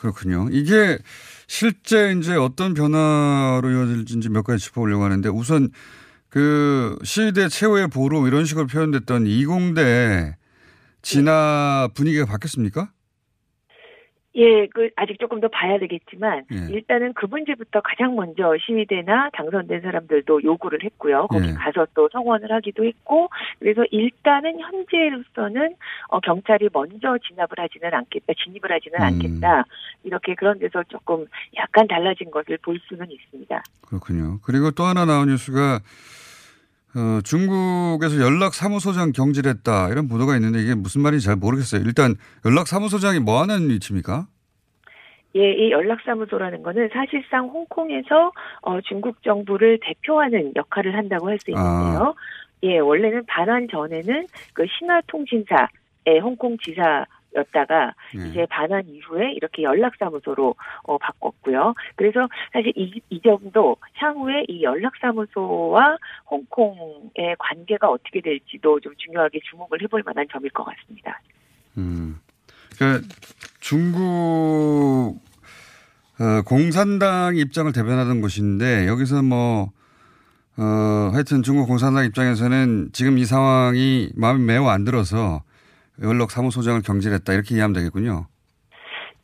[0.00, 0.48] 그렇군요.
[0.50, 0.98] 이게
[1.46, 5.70] 실제 이제 어떤 변화로 이어질지 몇 가지 짚어보려고 하는데 우선
[6.34, 10.34] 그 시대 최후의 보루 이런 식으로 표현됐던 이공대
[11.00, 12.88] 진화 분위기가 바뀌었습니까?
[14.34, 16.74] 예, 그 아직 조금 더 봐야 되겠지만 예.
[16.74, 21.28] 일단은 그 문제부터 가장 먼저 시위대나 당선된 사람들도 요구를 했고요.
[21.28, 21.52] 거기 예.
[21.52, 23.28] 가서 또 성원을 하기도 했고
[23.60, 25.76] 그래서 일단은 현재로서는
[26.08, 29.04] 어, 경찰이 먼저 진압을 하지는 않겠다, 진입을 하지는 음.
[29.04, 29.64] 않겠다
[30.02, 33.62] 이렇게 그런 데서 조금 약간 달라진 것을 볼 수는 있습니다.
[33.86, 34.40] 그렇군요.
[34.42, 35.78] 그리고 또 하나 나온 뉴스가
[36.96, 41.82] 어, 중국에서 연락사무소장 경질했다 이런 보도가 있는데 이게 무슨 말인지 잘 모르겠어요.
[41.84, 44.26] 일단 연락사무소장이 뭐 하는 위치입니까?
[45.36, 48.30] 예, 이 연락사무소라는 거는 사실상 홍콩에서
[48.62, 52.14] 어, 중국 정부를 대표하는 역할을 한다고 할 수 있는데요.
[52.16, 52.22] 아.
[52.62, 58.28] 예, 원래는 반환 전에는 그 신화통신사의 홍콩 지사 였다가 네.
[58.28, 61.74] 이제 반환 이후에 이렇게 연락사무소로 어, 바꿨고요.
[61.96, 65.96] 그래서 사실 이, 이 정도 향후에 이 연락사무소와
[66.30, 71.20] 홍콩의 관계가 어떻게 될지도 좀 중요하게 주목을 해볼 만한 점일 것 같습니다.
[71.76, 72.20] 음,
[72.78, 73.02] 그
[73.60, 75.18] 중국
[76.20, 79.72] 어, 공산당 입장을 대변하던 곳인데 여기서 뭐
[80.56, 85.42] 어, 하여튼 중국 공산당 입장에서는 지금 이 상황이 마음이 매우 안 들어서
[86.02, 88.26] 연락 사무소장을 경질했다 이렇게 이해하면 되겠군요.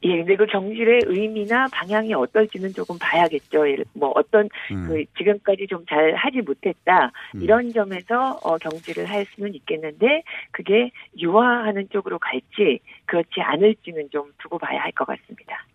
[0.02, 3.64] 예, 근데 그 경질의 의미나 방향이 어떨지는 조금 봐야겠죠.
[3.92, 4.87] 뭐 어떤 음.
[4.88, 7.42] 그 지금까지 좀 잘 하지 못했다 음.
[7.42, 14.59] 이런 점에서 어, 경질을 할 수는 있겠는데 그게 유화하는 쪽으로 갈지 그렇지 않을지는 좀 두고
[14.59, 15.66] 봐야 할 것 같습니다.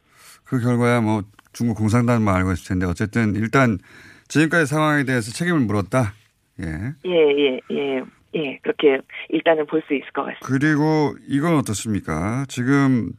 [0.44, 1.22] 그 결과야 뭐
[1.54, 3.78] 중국 공산당만 알고 있을 텐데 어쨌든 일단
[4.28, 6.14] 지금까지 상황에 대해서 책임을 물었다.
[6.62, 6.66] 예.
[7.06, 8.04] 예, 예, 예.
[8.36, 10.46] 예, 그렇게 일단은 볼 수 있을 것 같습니다.
[10.46, 12.46] 그리고 이건 어떻습니까?
[12.48, 13.12] 지금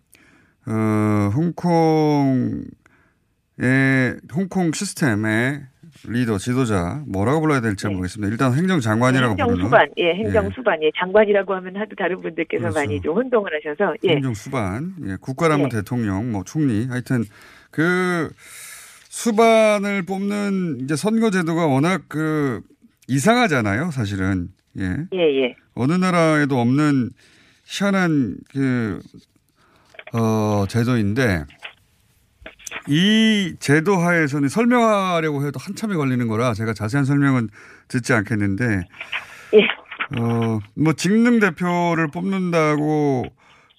[0.66, 2.66] 어, 홍콩의
[4.34, 5.60] 홍콩 시스템의
[6.08, 7.94] 리더, 지도자 뭐라고 불러야 될지 네.
[7.94, 8.30] 모르겠습니다.
[8.30, 10.90] 일단 행정장관이라고 네, 행정수반, 예, 행정수반, 예.
[10.98, 12.78] 장관이라고 하면 하도 다른 분들께서 그렇죠.
[12.78, 14.16] 많이 좀 혼동을 하셔서 예.
[14.16, 15.76] 행정수반, 예, 국가라면 예.
[15.76, 17.24] 대통령, 뭐 총리, 하여튼
[17.70, 18.28] 그
[19.08, 22.60] 수반을 뽑는 이제 선거제도가 워낙 그
[23.08, 24.48] 이상하잖아요, 사실은.
[24.78, 24.96] 예.
[25.12, 25.56] 예, 예.
[25.74, 27.10] 어느 나라에도 없는
[27.64, 29.00] 희한한 그,
[30.12, 31.44] 어, 제도인데
[32.88, 37.48] 이 제도 하에서는 설명하려고 해도 한참이 걸리는 거라 제가 자세한 설명은
[37.88, 38.82] 듣지 않겠는데
[39.54, 40.20] 예.
[40.20, 43.24] 어, 뭐 직능 대표를 뽑는다고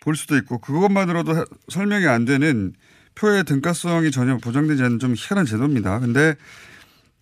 [0.03, 2.73] 볼 수도 있고 그것만으로도 설명이 안 되는
[3.15, 5.99] 표의 등가성이 전혀 보장되지 않는 좀 희한한 제도입니다.
[5.99, 6.35] 근데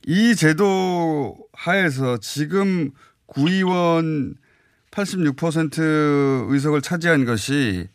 [0.06, 2.92] 이 제도 하에서 지금
[3.28, 4.36] 구의원
[4.92, 7.88] 86% 의석을 차지한 것이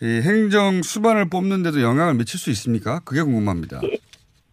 [0.00, 3.00] 이 행정 수반을 뽑는데도 영향을 미칠 수 있습니까?
[3.00, 3.80] 그게 궁금합니다.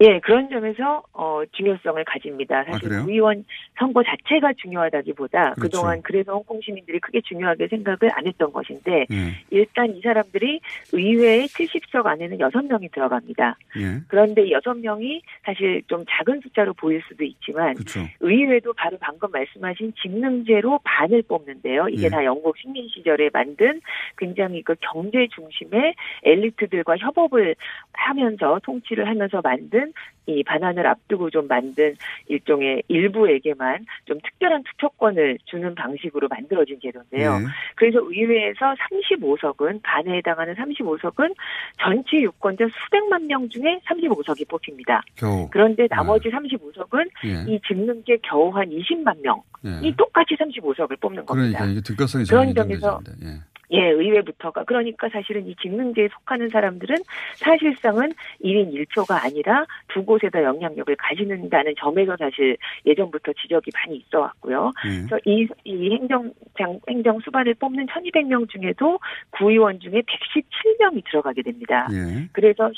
[0.04, 2.66] 예, 예, 그런 점에서 어, 중요성을 가집니다.
[2.66, 3.46] 사실 아, 의원
[3.80, 5.62] 선거 자체가 중요하다기보다 그렇죠.
[5.62, 9.46] 그동안 그래서 홍콩 시민들이 크게 중요하게 생각을 안 했던 것인데 예.
[9.52, 10.60] 일단 이 사람들이
[10.92, 13.58] 의회의 70석 안에는 6명이 들어갑니다.
[13.80, 14.02] 예.
[14.10, 18.02] 그런데 6명이 사실 좀 작은 숫자로 보일 수도 있지만 그렇죠.
[18.20, 21.88] 의회도 바로 방금 말씀하신 직능제로 반을 뽑는데요.
[21.88, 22.10] 이게 예.
[22.10, 23.80] 다 영국 식민 시절에 만든
[24.18, 27.56] 굉장히 그 경제 중심의 엘리트들과 협업을
[27.94, 29.94] 하면서 통치를 하면서 만든 때는
[30.28, 31.96] 이 반환을 앞두고 좀 만든
[32.28, 37.40] 일종의 일부에게만 좀 특별한 투표권을 주는 방식으로 만들어진 제도인데요.
[37.40, 37.46] 네.
[37.76, 41.36] 그래서 의회에서 35석은 반에 해당하는 35석은
[41.80, 45.04] 전체 유권자 수백만 명 중에 35석이 뽑힙니다.
[45.16, 45.48] 겨우.
[45.52, 46.36] 그런데 나머지 네.
[46.36, 47.46] 35석은 네.
[47.48, 49.94] 이 직능제 겨우 한 20만 명이 네.
[49.96, 51.60] 똑같이 35석을 뽑는 겁니다.
[51.60, 53.40] 그러니까 이게 득가성이 그런 점에서 예.
[53.72, 54.64] 예, 의회부터가.
[54.64, 56.98] 그러니까 사실은 이 직능제에 속하는 사람들은
[57.36, 58.12] 사실상은
[58.44, 64.72] 1인 1표가 아니라 두 곳에다 영향력을 가지는다는 점에서 사실 예전부터 지적이 많이 있어 왔고요.
[64.86, 65.08] 음.
[65.08, 69.00] 그래서 이, 이 행정 장, 행정 수반을 뽑는 1200명 중에도
[69.32, 71.88] 구의원 중에 117명이 들어가게 됩니다.
[71.92, 72.28] 예.
[72.32, 72.72] 그래서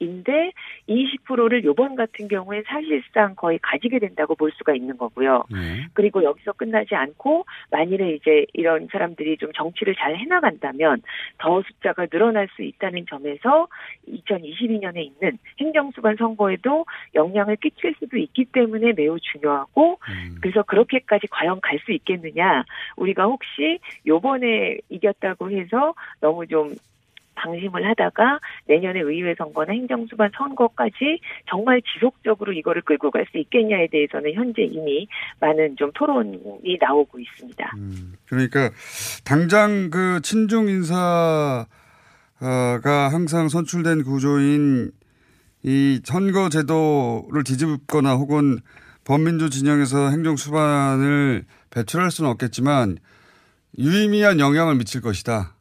[0.00, 0.52] 10%인데
[0.88, 5.44] 20%를 요번 같은 경우에 사실상 거의 가지게 된다고 볼 수가 있는 거고요.
[5.54, 5.86] 예.
[5.92, 11.02] 그리고 여기서 끝나지 않고 만일에 이제 이런 사람들이 좀 정치를 준비를 잘 해나간다면
[11.38, 13.68] 더 숫자가 늘어날 수 있다는 점에서
[14.08, 20.36] 2022년에 있는 행정수반 선거에도 영향을 끼칠 수도 있기 때문에 매우 중요하고 음.
[20.40, 22.64] 그래서 그렇게까지 과연 갈 수 있겠느냐
[22.96, 26.74] 우리가 혹시 요번에 이겼다고 해서 너무 좀
[27.34, 34.34] 방심을 하다가 내년에 의회 선거나 행정수반 선거까지 정말 지속적으로 이거를 끌고 갈 수 있겠냐에 대해서는
[34.34, 35.08] 현재 이미
[35.40, 37.72] 많은 좀 토론이 나오고 있습니다.
[37.76, 38.70] 음, 그러니까
[39.24, 41.66] 당장 그 친중 인사
[42.38, 44.90] 가 항상 선출된 구조인
[45.62, 48.58] 이 선거 제도를 뒤집거나 혹은
[49.04, 52.98] 범민주 진영에서 행정 수반을 배출할 수는 없겠지만
[53.78, 55.53] 유의미한 영향을 미칠 것이다.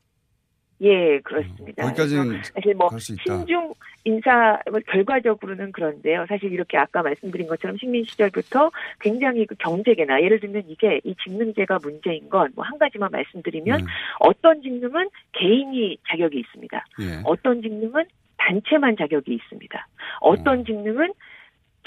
[0.81, 1.83] 예, 그렇습니다.
[1.83, 6.25] 거기까지는 사실 뭐 신중 인사 뭐 결과적으로는 그런데요.
[6.27, 11.79] 사실 이렇게 아까 말씀드린 것처럼 식민 시절부터 굉장히 그 경제계나 예를 들면 이게 이 직능제가
[11.81, 13.85] 문제인 건 뭐 한 가지만 말씀드리면 음.
[14.19, 16.85] 어떤 직능은 개인이 자격이 있습니다.
[17.01, 17.21] 예.
[17.23, 18.03] 어떤 직능은
[18.37, 19.87] 단체만 자격이 있습니다.
[20.19, 20.63] 어떤 어.
[20.63, 21.13] 직능은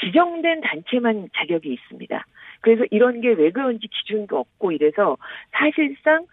[0.00, 2.26] 지정된 단체만 자격이 있습니다.
[2.60, 5.16] 그래서 이런 게 왜 그런지 기준도 없고 이래서
[5.52, 6.26] 사실상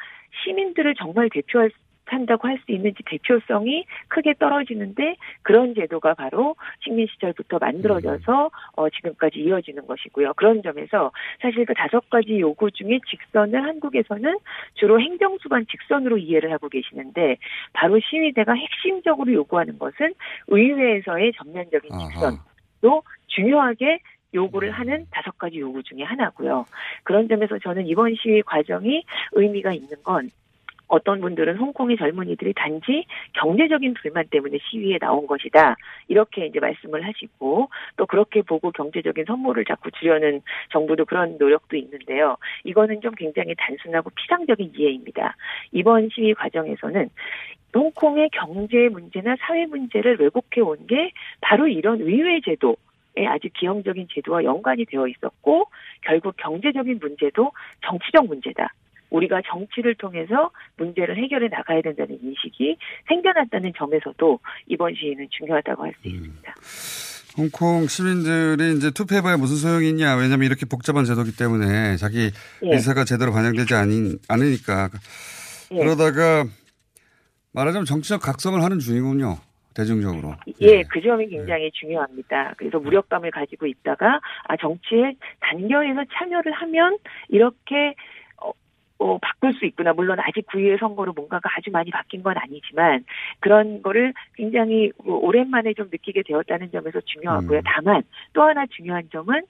[0.44, 1.70] 시민들을 정말 대표할
[2.14, 9.40] 한다고 할 수 있는지 대표성이 크게 떨어지는데 그런 제도가 바로 식민 시절부터 만들어져서 어, 지금까지
[9.40, 10.34] 이어지는 것이고요.
[10.36, 11.12] 그런 점에서
[11.42, 14.38] 사실 그 다섯 가지 요구 중에 직선을 한국에서는
[14.76, 17.38] 주로 행정수반 직선으로 이해를 하고 계시는데
[17.74, 20.14] 바로 시위대가 핵심적으로 요구하는 것은
[20.48, 24.00] 의회에서의 전면적인 직선도 중요하게
[24.34, 26.66] 요구를 하는 다섯 가지 요구 중에 하나고요.
[27.04, 29.04] 그런 점에서 저는 이번 시위 과정이
[29.34, 30.30] 의미가 있는 건
[30.88, 35.76] 어떤 분들은 홍콩의 젊은이들이 단지 경제적인 불만 때문에 시위에 나온 것이다.
[36.08, 42.38] 이렇게 이제 말씀을 하시고 또 그렇게 보고 경제적인 선물을 자꾸 주려는 정부도 그런 노력도 있는데요.
[42.64, 45.36] 이거는 좀 굉장히 단순하고 피상적인 이해입니다.
[45.72, 47.10] 이번 시위 과정에서는
[47.76, 51.12] 홍콩의 경제 문제나 사회 문제를 왜곡해 온 게
[51.42, 52.76] 바로 이런 의회 제도
[53.16, 55.66] 의 아주 기형적인 제도와 연관이 되어 있었고
[56.02, 57.52] 결국 경제적인 문제도
[57.86, 58.74] 정치적 문제다.
[59.14, 66.08] 우리가 정치를 통해서 문제를 해결해 나가야 된다는 인식이 생겨났다는 점에서도 이번 시위는 중요하다고 할 수
[66.08, 66.52] 있습니다.
[66.58, 67.24] 음.
[67.38, 70.16] 홍콩 시민들이 이제 투표해봐야 무슨 소용이 있냐.
[70.16, 72.30] 왜냐하면 이렇게 복잡한 제도기 때문에 자기
[72.64, 72.74] 예.
[72.74, 74.90] 의사가 제대로 반영되지 않, 않으니까.
[75.72, 75.78] 예.
[75.78, 76.46] 그러다가
[77.54, 79.38] 말하자면 정치적 각성을 하는 중이군요.
[79.76, 80.36] 대중적으로.
[80.62, 80.84] 예, 네.
[80.88, 81.72] 그 점이 굉장히 네.
[81.74, 82.54] 중요합니다.
[82.58, 86.98] 그래서 무력감을 가지고 있다가 아 정치에 단결해서 참여를 하면
[87.30, 87.96] 이렇게
[89.04, 89.92] 어, 바꿀 수 있구나.
[89.92, 93.04] 물론 아직 구의회 선거로 뭔가가 아주 많이 바뀐 건 아니지만
[93.42, 97.60] 그런 거를 굉장히 오랜만에 좀 느끼게 되었다는 점에서 중요하고요.
[97.60, 97.64] 음.
[97.66, 99.42] 다만 또 하나 중요한 점은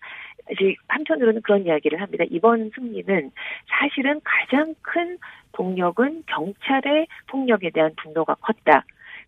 [0.50, 2.24] 아직 한편으로는 그런 이야기를 합니다.
[2.32, 3.32] 이번 승리는
[3.68, 5.20] 사실은 가장 큰
[5.52, 8.84] 동력은 경찰의 폭력에 대한 분노가 컸다.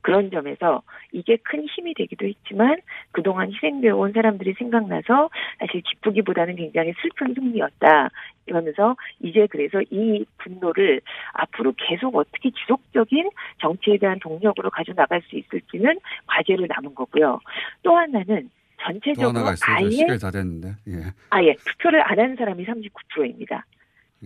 [0.05, 2.77] 그런 점에서 이게 큰 힘이 되기도 했지만
[3.11, 8.09] 그동안 희생되어 온 사람들이 생각나서 사실 기쁘기보다는 굉장히 슬픈 승리였다.
[8.45, 11.01] 이러면서 이제 그래서 이 분노를
[11.33, 15.97] 앞으로 계속 어떻게 지속적인 정치에 대한 동력으로 가져나갈 수 있을지는
[16.27, 17.39] 과제로 남은 거고요.
[17.81, 18.51] 또 하나는
[18.83, 20.67] 전체적으로 아예 시간이 다 됐는데.
[20.87, 20.93] 예.
[21.31, 23.65] 아예 투표를 안 한 사람이 39%입니다.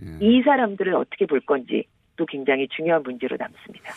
[0.02, 0.26] 예.
[0.26, 3.94] 이 사람들을 어떻게 볼 건지 또 굉장히 중요한 문제로 남습니다.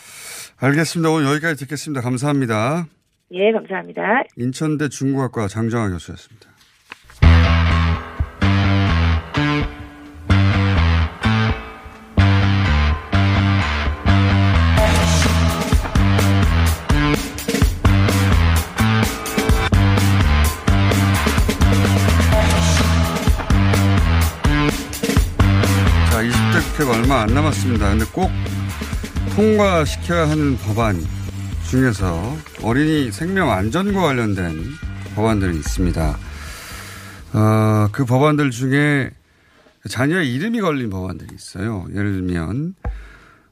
[0.56, 1.10] 알겠습니다.
[1.10, 2.00] 오늘 여기까지 듣겠습니다.
[2.00, 2.86] 감사합니다.
[3.32, 4.02] 예, 감사합니다.
[4.36, 6.50] 인천대 중국학과 장정아 교수였습니다.
[26.10, 27.90] 자, 20대 국회가 얼마 안 남았습니다.
[27.90, 28.30] 근데 꼭
[29.34, 30.96] 통과시켜야 하는 법안
[31.68, 34.62] 중에서 어린이 생명 안전과 관련된
[35.16, 36.18] 법안들이 있습니다.
[37.32, 39.10] 어, 그 법안들 중에
[39.88, 41.84] 자녀의 이름이 걸린 법안들이 있어요.
[41.90, 42.76] 예를 들면,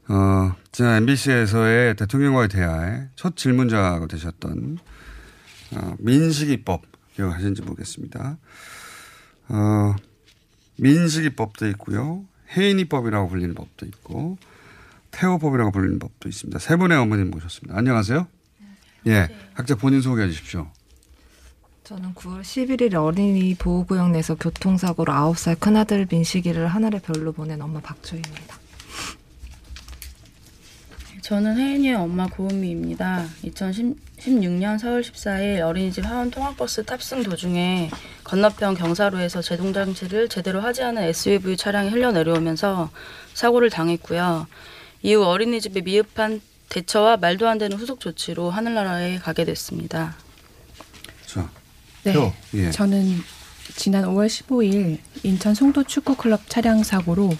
[0.07, 4.77] 어, 지난 MBC에서의 대통령과의 대화에 첫 질문자가 되셨던,
[5.75, 6.81] 어, 민식이법,
[7.15, 8.37] 기억하시는지 모르겠습니다.
[9.49, 9.95] 어,
[10.77, 12.23] 민식이법도 있고요.
[12.55, 14.37] 해인이법이라고 불리는 법도 있고,
[15.13, 16.59] 태호법이라고 불리는 법도 있습니다.
[16.59, 17.77] 세 분의 어머님 모셨습니다.
[17.77, 18.27] 안녕하세요.
[19.07, 20.67] 예, 각자 본인 소개해 주십시오.
[21.83, 28.63] 저는 9월 11일 어린이 보호구역 내에서 교통사고로 9살 큰아들 민식이를 하늘의 별로 보낸 엄마 박주희입니다.
[31.21, 33.25] 저는 혜인이의 엄마 고은미입니다.
[33.45, 37.89] 2016년 4월 14일 어린이집 하원 통학버스 탑승 도중에
[38.25, 42.89] 건너편 경사로에서 제동장치를 제대로 하지 않은 SUV 차량이 흘러내려오면서
[43.33, 44.47] 사고를 당했고요.
[45.03, 50.15] 이후 어린이집에 미흡한 대처와 말도 안 되는 후속 조치로 하늘나라에 가게 됐습니다.
[51.25, 51.49] 자,
[52.03, 52.13] 네,
[52.53, 52.71] 예.
[52.71, 53.19] 저는
[53.75, 57.35] 지난 5월 15일 인천 송도 축구클럽 차량 사고로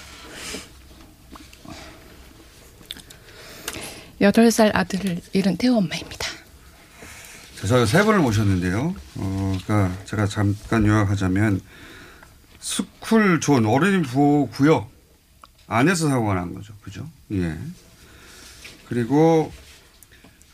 [4.22, 6.28] 8살 아들을 잃은 태우 엄마입니다.
[7.66, 8.94] 저희 세 분을 모셨는데요.
[9.16, 11.62] 어, 그러니까 제가 잠깐 요약하자면
[12.60, 14.93] 스쿨 존 어린이 보호 구역
[15.68, 16.74] 안에서 사고가 난 거죠.
[16.82, 17.08] 그죠?
[17.32, 17.58] 예.
[18.88, 19.52] 그리고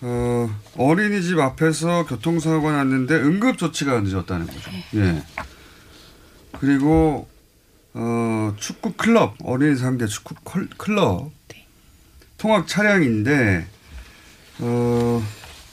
[0.01, 4.71] 어, 어린이집 앞에서 교통사고가 났는데 응급 조치가 늦었다는 거죠.
[4.95, 5.23] 예.
[6.59, 7.27] 그리고
[7.93, 10.35] 어, 축구 클럽, 어린이 상대 축구
[10.77, 11.31] 클럽
[12.37, 13.67] 통학 차량인데
[14.59, 15.23] 어,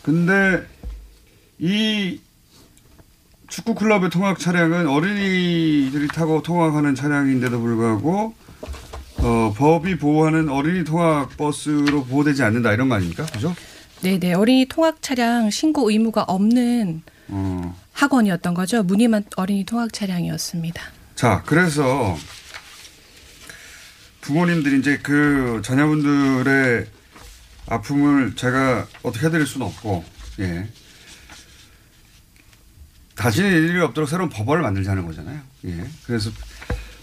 [0.03, 0.66] 근데
[1.59, 2.20] 이
[3.49, 8.34] 축구 클럽의 통학 차량은 어린이들이 타고 통학하는 차량인데도 불구하고
[9.27, 13.27] 어, 법이 보호하는 어린이 통학 버스로 보호되지 않는다 이런 거 아닙니까?
[13.27, 13.57] 그죠?
[14.03, 14.35] 네네.
[14.35, 17.77] 어린이 통학 차량 신고 의무가 없는 어.
[17.93, 18.85] 학원이었던 거죠.
[18.85, 20.81] 무늬만 어린이 통학 차량이었습니다.
[21.16, 22.16] 자, 그래서
[24.20, 26.87] 부모님들이 이제 그 자녀분들의
[27.68, 30.05] 아픔을 제가 어떻게 해드릴 수는 없고,
[30.39, 30.68] 예.
[33.16, 35.41] 다시는 일이 없도록 새로운 법안을 만들자는 거잖아요.
[35.64, 35.85] 예.
[36.05, 36.31] 그래서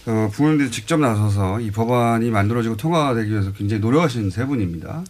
[0.06, 5.02] 어, 부모님들이 직접 나서서 이 법안이 만들어지고 통과되기 위해서 굉장히 노력하신 세 분입니다.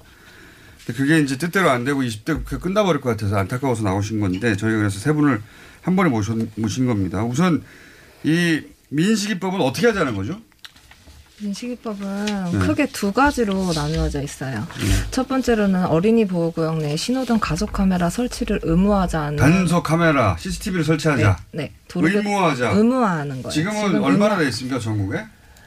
[0.86, 4.78] 근데 그게 이제 뜻대로 안 되고 20대 그 끝나버릴 것 같아서 안타까워서 나오신 건데 저희가
[4.78, 5.42] 그래서 세 분을
[5.82, 7.24] 한 번에 모신, 모신 겁니다.
[7.24, 7.64] 우선
[8.22, 10.40] 이 민식이법은 어떻게 하자는 거죠?
[11.40, 12.58] 민식이법은 네.
[12.58, 14.60] 크게 두 가지로 나누어져 있어요.
[14.60, 14.66] 네.
[15.10, 21.36] 첫 번째로는 어린이 보호구역 내 신호등 가속 카메라 설치를 의무화하자는 단속 카메라 CCTV를 설치하자.
[21.52, 21.72] 네, 네.
[21.96, 22.70] 의무화하자.
[22.70, 23.50] 의무화하는 거예요.
[23.52, 25.24] 지금은 지금 얼마나 돼 있습니까 전국에?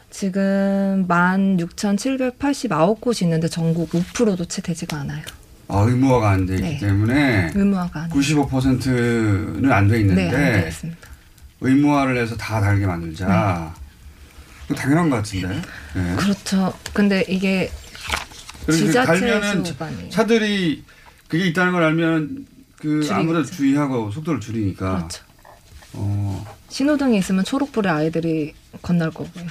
[0.09, 5.22] 지금 16,789곳이 있는데 전국 5%도 채 되지가 않아요.
[5.68, 6.78] 아, 의무화가 안 되기 네.
[6.78, 11.01] 때문에 의무화가 안 95%는 안 돼 있는데 네, 안 있습니다.
[11.59, 13.28] 의무화를 해서 다 달게 만들자.
[13.28, 13.34] 네.
[14.76, 15.61] 당연한 것 같은데.
[15.95, 16.15] 네.
[16.15, 16.74] 그렇죠.
[16.93, 17.72] 근데 이게
[18.70, 19.63] 지자체에서
[20.09, 20.84] 차들이
[21.28, 22.47] 그게 있다는 걸 알면
[22.78, 23.13] 그 줄이겠죠.
[23.13, 24.97] 아무래도 주의하고 속도를 줄이니까.
[24.97, 25.24] 그렇죠.
[25.93, 26.45] 어.
[26.70, 29.45] 신호등이 있으면 초록불에 아이들이 건널 거고요.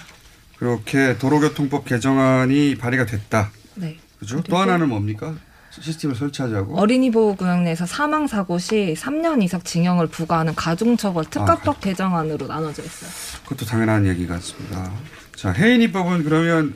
[0.58, 3.50] 그렇게 도로교통법 개정안이 발의가 됐다.
[3.74, 3.98] 네.
[4.18, 4.42] 그죠?
[4.42, 5.34] 또 하나는 뭡니까?
[5.80, 6.78] 시스템을 설치하자고.
[6.78, 12.82] 어린이 보호구역 내에서 사망 사고 시 3년 이상 징역을 부과하는 가중처벌 특가법 아, 개정안으로 나눠져
[12.82, 13.10] 있어요.
[13.44, 14.92] 그것도 당연한 얘기 같습니다.
[15.34, 16.74] 자, 해인이법은 그러면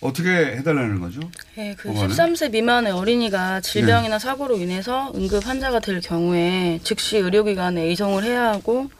[0.00, 1.20] 어떻게 해달라는 거죠?
[1.56, 2.14] 네, 그 법안은?
[2.14, 4.24] 13세 미만의 어린이가 질병이나 네.
[4.24, 8.90] 사고로 인해서 응급 환자가 될 경우에 즉시 의료기관에 이송을 해야 하고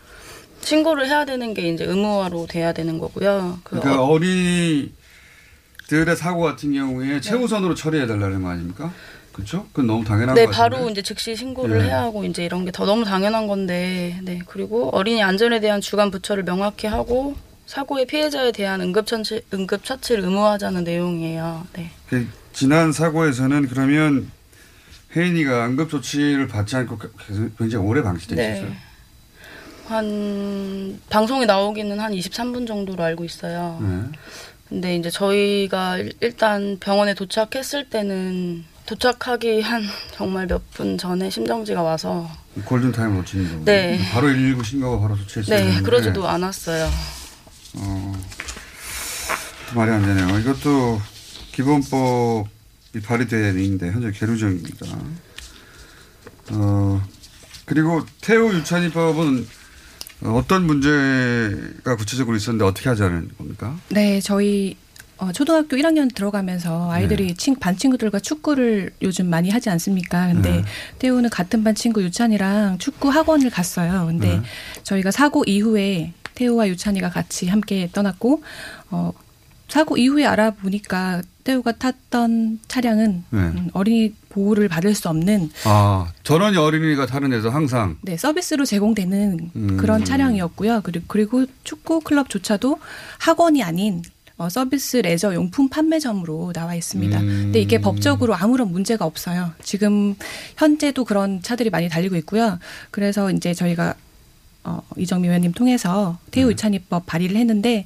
[0.61, 3.61] 신고를 해야 되는 게 이제 의무화로 돼야 되는 거고요.
[3.63, 7.21] 그 그러니까 어, 린이들의 사고 같은 경우에 네.
[7.21, 8.93] 최우선으로 처리해 달라는 거 아닙니까?
[9.39, 9.67] 그렇죠?
[9.69, 10.47] 그건 너무 당연한 네.
[10.47, 11.85] 바로 이제 즉시 신고를 네.
[11.85, 16.11] 해야 하고 이제 이런 게 더 너무 당연한 건데, 네 그리고 어린이 안전에 대한 주관
[16.11, 17.37] 부처를 명확히 하고
[17.67, 21.67] 사고의 피해자에 대한 응급 처치 응급 처치를 의무화하자는 내용이에요.
[21.75, 21.91] 네.
[22.09, 24.29] 그 지난 사고에서는 그러면
[25.15, 26.99] 혜인이가 응급 조치를 받지 않고
[27.59, 28.53] 굉장히 오래 방치돼 네.
[28.57, 28.73] 있었어요.
[29.87, 33.79] 한 방송에 나오기는 한 23분 정도로 알고 있어요.
[33.81, 34.19] 네.
[34.69, 39.83] 근데 이제 저희가 일단 병원에 도착했을 때는 도착하기 한
[40.13, 42.31] 정말 몇 분 전에 심정지가 와서
[42.65, 43.65] 골든 타임 놓친 거.
[43.67, 44.01] 네.
[44.13, 45.59] 바로 119 신고가 바로 조치했어요.
[45.75, 46.89] 네, 그러지도 않았어요.
[47.75, 48.13] 어,
[49.75, 50.39] 말이 안 되네요.
[50.39, 51.03] 이것도
[51.53, 54.87] 기본법이 발의된 일인데 현재 계류 중입니다.
[56.53, 57.03] 어,
[57.67, 59.47] 그리고 태우 유찬이법은
[60.25, 63.77] 어떤 문제가 구체적으로 있었는데 어떻게 하자는 겁니까?
[63.91, 64.77] 네, 저희
[65.19, 67.35] 어, 초등학교 1학년 들어가면서 아이들이 네.
[67.35, 70.29] 친, 반 친구들과 축구를 요즘 많이 하지 않습니까?
[70.29, 70.65] 근데 네.
[71.01, 74.07] 태우는 같은 반 친구 유찬이랑 축구 학원을 갔어요.
[74.07, 74.43] 근데 네.
[74.85, 78.43] 저희가 사고 이후에 태우와 유찬이가 같이 함께 떠났고
[78.91, 79.13] 어,
[79.67, 83.39] 사고 이후에 알아보니까 태우가 탔던 차량은 네.
[83.39, 89.51] 음, 어린이 보호를 받을 수 없는 아 전원이 어린이가 타는 데서 항상 네 서비스로 제공되는
[89.57, 89.77] 음.
[89.79, 90.83] 그런 차량이었고요.
[90.85, 92.79] 그리고 그리고 축구 클럽조차도
[93.19, 94.03] 학원이 아닌
[94.39, 97.21] 어, 서비스 레저 용품 판매점으로 나와 있습니다.
[97.21, 97.27] 음.
[97.27, 99.51] 근데 이게 법적으로 아무런 문제가 없어요.
[99.65, 100.15] 지금
[100.57, 102.61] 현재도 그런 차들이 많이 달리고 있고요.
[102.93, 103.97] 그래서 이제 저희가
[104.63, 106.79] 어, 이정미 의원님 통해서 태우 네.
[107.05, 107.85] 발의를 했는데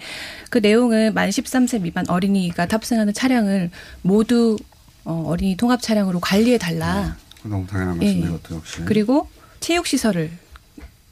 [0.50, 3.70] 그 내용은 만 13세 미만 어린이가 탑승하는 차량을
[4.02, 4.58] 모두
[5.04, 7.16] 어, 어린이 통합 차량으로 관리해 달라.
[7.42, 7.48] 네.
[7.48, 8.82] 너무 당연한 말씀인 것 같아요, 역시.
[8.84, 9.28] 그리고
[9.60, 10.30] 체육 시설을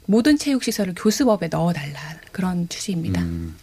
[0.05, 1.99] 모든 체육 시설을 교습업에 넣어 달라
[2.31, 3.21] 그런 취지입니다.
[3.21, 3.55] 음.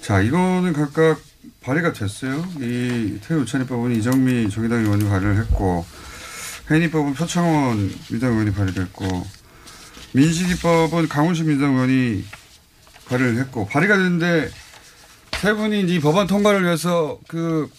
[0.00, 1.20] 자, 이거는 각각
[1.60, 2.44] 발의가 됐어요.
[2.58, 5.84] 이 태우 유찬이법은 이정미 정의당 의원이 발의를 했고
[6.70, 9.26] 해니법은 표창원 민당 의원이 발의를 했고
[10.12, 12.24] 민식이법은 강훈식 민당 의원이
[13.06, 14.50] 발의를 했고 발의가 됐는데
[15.32, 17.70] 세 분이 이제 법안 통과를 위해서 그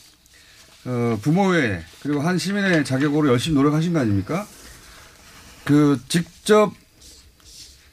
[0.85, 4.47] 어, 부모회 그리고 한 시민의 자격으로 열심히 노력하신 거 아닙니까?
[5.63, 6.73] 그 직접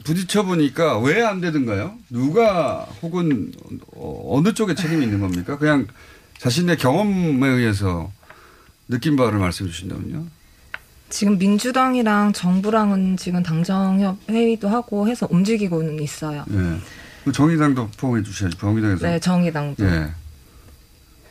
[0.04, 1.94] 부딪혀 보니까 왜 안 되던가요?
[2.08, 3.52] 누가 혹은
[3.96, 5.58] 어느 쪽에 책임이 있는 겁니까?
[5.58, 5.86] 그냥
[6.38, 8.10] 자신의 경험에 의해서
[8.88, 10.26] 느낀 바를 말씀해 주신다면요.
[11.10, 16.44] 지금 민주당이랑 정부랑은 지금 당정협 회의도 하고 해서 움직이고는 있어요.
[16.48, 16.78] 네.
[17.32, 18.56] 정의당도 포함해 주셔야죠.
[18.58, 19.06] 정의당에서.
[19.06, 19.84] 네, 정의당도.
[19.84, 20.08] 네.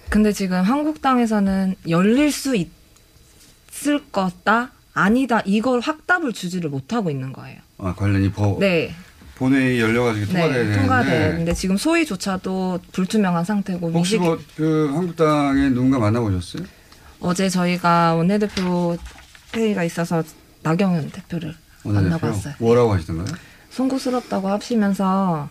[0.09, 7.59] 근데 지금 한국당에서는 열릴 수 있을 거다, 아니다, 이걸 확답을 주지를 못하고 있는 거예요.
[7.77, 8.59] 아, 관련이 법.
[8.59, 8.93] 네.
[9.35, 13.91] 본회의 열려가지고 통과돼야 네, 통과되는데 지금 소위조차도 불투명한 상태고.
[13.91, 16.65] 혹시 뭐 그 한국당에 누군가 만나보셨어요?
[17.19, 18.97] 어제 저희가 원내대표
[19.55, 20.23] 회의가 있어서
[20.63, 21.53] 나경원 대표를
[21.83, 22.55] 만나봤어요.
[22.59, 23.27] 뭐라고 하시던가요?
[23.69, 25.49] 송구스럽다고 하시면서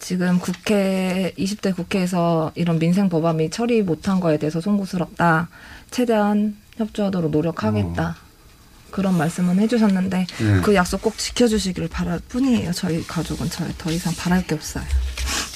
[0.00, 5.48] 지금 국회 20대 국회에서 이런 민생 법안이 처리 못한 거에 대해서 송구스럽다.
[5.90, 8.16] 최대한 협조하도록 노력하겠다.
[8.22, 8.27] 어.
[8.90, 10.60] 그런 말씀은 해주셨는데 네.
[10.62, 12.72] 그 약속 꼭 지켜주시기를 바랄 뿐이에요.
[12.72, 14.84] 저희 가족은 저희 더 이상 바랄 게 없어요.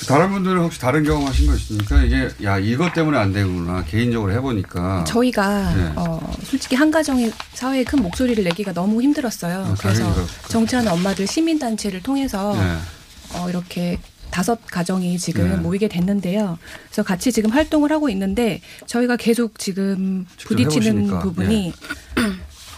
[0.06, 2.02] 다른 분들은 혹시 다른 경험 하신 거 있습니까?
[2.02, 5.92] 이게 야 이것 때문에 안 되구나 개인적으로 해보니까 저희가 네.
[5.96, 9.60] 어, 솔직히 한 가정의 사회에 큰 목소리를 내기가 너무 힘들었어요.
[9.60, 10.12] 어, 그래서
[10.48, 13.38] 정치하는 엄마들 시민 단체를 통해서 네.
[13.38, 13.98] 어, 이렇게
[14.32, 15.56] 다섯 가정이 지금 네.
[15.56, 16.58] 모이게 됐는데요.
[16.86, 21.18] 그래서 같이 지금 활동을 하고 있는데 저희가 계속 지금 부딪히는 해보시니까.
[21.20, 21.72] 부분이
[22.16, 22.22] 네.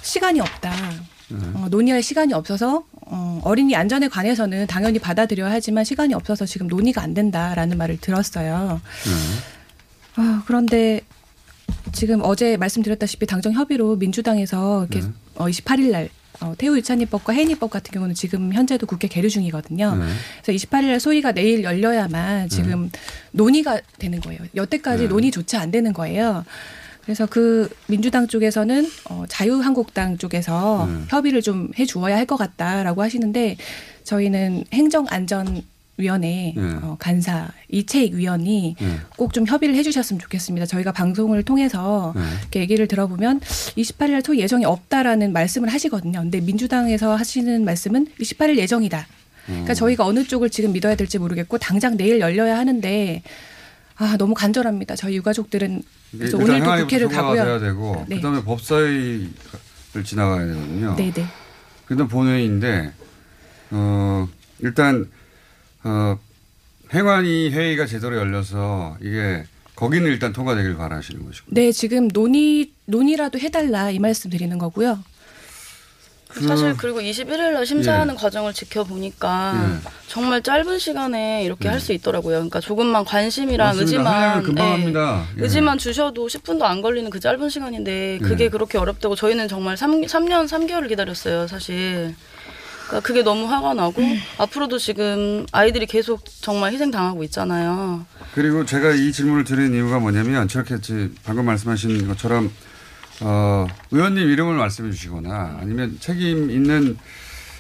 [0.05, 0.71] 시간이 없다.
[1.29, 1.39] 네.
[1.55, 7.03] 어, 논의할 시간이 없어서 어, 어린이 안전에 관해서는 당연히 받아들여야 하지만 시간이 없어서 지금 논의가
[7.03, 8.81] 안 된다라는 말을 들었어요.
[9.05, 10.23] 네.
[10.23, 11.01] 어, 그런데
[11.93, 15.13] 지금 어제 말씀드렸다시피 당정 협의로 민주당에서 이렇게 네.
[15.37, 16.09] 어, 28일 날
[16.41, 19.97] 어, 태우 유찬이법과 해인이법 같은 경우는 지금 현재도 국회 계류 중이거든요.
[19.97, 20.05] 네.
[20.43, 22.99] 그래서 28일 소위가 내일 열려야만 지금 네.
[23.33, 24.41] 논의가 되는 거예요.
[24.55, 25.09] 여태까지 네.
[25.09, 26.45] 논의조차 안 되는 거예요.
[27.05, 31.05] 그래서 그 민주당 쪽에서는 어, 자유한국당 쪽에서 네.
[31.09, 33.57] 협의를 좀 해주어야 할 것 같다라고 하시는데
[34.05, 35.63] 저희는 행정안전
[35.99, 36.63] 위원회 네.
[36.83, 38.87] 어, 간사 이채익 위원이 네.
[39.17, 40.67] 꼭좀 협의를 해주셨으면 좋겠습니다.
[40.67, 42.23] 저희가 방송을 통해서 네.
[42.41, 46.21] 이렇게 얘기를 들어보면 28일 초 예정이 없다라는 말씀을 하시거든요.
[46.21, 49.07] 근데 민주당에서 하시는 말씀은 28일 예정이다.
[49.47, 49.75] 그러니까 음.
[49.75, 53.23] 저희가 어느 쪽을 지금 믿어야 될지 모르겠고 당장 내일 열려야 하는데
[53.97, 54.97] 아 너무 간절합니다.
[54.97, 55.83] 저희 유가족들은
[56.13, 57.61] 그래서 오늘도 국회를 가고요.
[57.61, 58.17] 되고 네.
[58.17, 59.31] 그다음에 법사위를
[60.05, 60.97] 지나가야 되거든요.
[60.97, 61.27] 네네.
[61.87, 62.93] 그다음 본회의인데
[63.71, 64.29] 어
[64.61, 65.11] 일단
[65.85, 66.19] 어,
[66.93, 69.45] 행안위 회의가 제대로 열려서 이게
[69.77, 71.47] 거기는 일단 통과되길 바라시는 것이고.
[71.51, 75.03] 네, 지금 논의 논의라도 해달라 이 말씀 드리는 거고요.
[76.35, 76.47] 그...
[76.49, 78.19] 사실 그리고 21일 날 심사하는 예.
[78.19, 79.91] 과정을 지켜보니까 예.
[80.09, 81.73] 정말 짧은 시간에 이렇게 예.
[81.73, 82.37] 할수 있더라고요.
[82.37, 84.43] 그러니까 조금만 관심이랑 맞습니다.
[84.43, 84.95] 의지만 예.
[85.39, 85.43] 예.
[85.43, 88.49] 의지만 주셔도 10분도 안 걸리는 그 짧은 시간인데 그게 예.
[88.49, 92.15] 그렇게 어렵다고 저희는 정말 3, 3년 3개월을 기다렸어요, 사실.
[92.87, 94.19] 그러니까 그게 너무 화가 나고 음.
[94.39, 98.05] 앞으로도 지금 아이들이 계속 정말 희생당하고 있잖아요.
[98.35, 100.77] 그리고 제가 이 질문을 드린 이유가 뭐냐면 저렇게
[101.25, 102.51] 방금 말씀하신 것처럼
[103.21, 106.97] 어, 의원님 이름을 말씀해 주시거나 아니면 책임 있는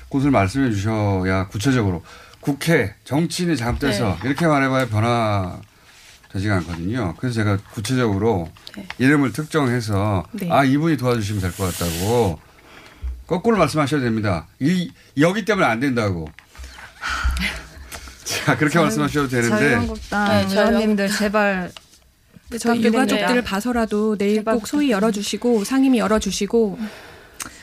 [0.08, 2.02] 곳을 말씀해 주셔야 구체적으로
[2.40, 4.28] 국회 정치인이 잘못돼서 네.
[4.28, 5.58] 이렇게 말해봐야 변화
[6.32, 7.14] 되지가 않거든요.
[7.18, 8.86] 그래서 제가 구체적으로 네.
[8.98, 10.48] 이름을 특정해서 네.
[10.50, 12.38] 아 이분이 도와주시면 될 것 같다고
[13.26, 14.46] 거꾸로 말씀하셔야 됩니다.
[14.60, 16.28] 이 여기 때문에 안 된다고.
[18.24, 19.56] 자 그렇게 자유, 말씀하셔도 되는데.
[19.56, 21.70] 자유한국당 네, 의원님들 제발.
[22.58, 26.78] 저희 유가족들을 봐서라도 내일 꼭 소위 열어주시고 상임위 열어주시고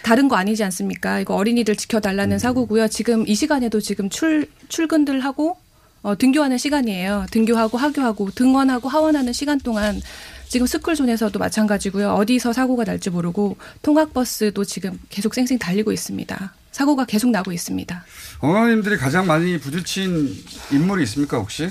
[0.04, 1.20] 다른 거 아니지 않습니까?
[1.20, 2.40] 이거 어린이들 지켜달라는 음.
[2.40, 2.88] 사고고요.
[2.88, 5.58] 지금 이 시간에도 지금 출 출근들 하고
[6.02, 7.28] 어, 등교하는 시간이에요.
[7.32, 10.02] 등교하고 하교하고 등원하고 하원하는 시간 동안
[10.48, 12.14] 지금 스쿨존에서도 마찬가지고요.
[12.14, 16.54] 어디서 사고가 날지 모르고 통학버스도 지금 계속 쌩쌩 달리고 있습니다.
[16.72, 18.04] 사고가 계속 나고 있습니다.
[18.40, 20.36] 어머님들이 가장 많이 부딪힌
[20.72, 21.70] 인물이 있습니까 혹시?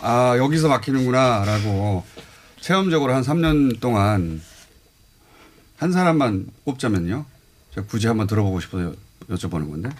[0.00, 2.04] 아 여기서 막히는구나라고
[2.66, 4.40] 체험적으로 한 3년 동안
[5.76, 7.24] 한 사람만 꼽자면요.
[7.74, 8.94] 제가 굳이 한번 들어보고 싶어서
[9.28, 9.90] 여쭤보는 건데.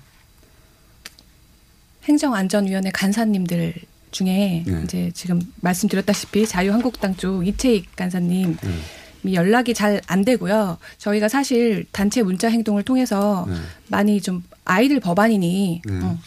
[2.05, 3.75] 행정안전위원회 간사님들
[4.13, 4.83] 중에 네.
[4.85, 9.35] 이제 지금 말씀드렸다시피 자유한국당 쪽 이채익 간사님 네.
[9.35, 10.79] 연락이 잘 안 되고요.
[10.99, 13.55] 저희가 사실 단체 문자 행동을 통해서 네.
[13.89, 16.01] 많이 좀 아이들 법안이니 네.
[16.03, 16.19] 어,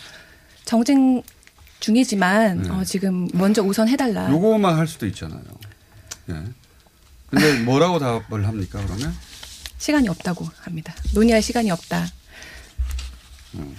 [0.65, 1.21] 정쟁
[1.79, 2.69] 중이지만 네.
[2.69, 4.29] 어, 지금 먼저 우선 해달라.
[4.31, 5.41] 요거만 할 수도 있잖아요.
[6.29, 6.43] 예.
[7.29, 9.15] 근데 뭐라고 답을 합니까 그러면?
[9.77, 10.93] 시간이 없다고 합니다.
[11.13, 12.05] 논의할 시간이 없다.
[13.55, 13.75] 음.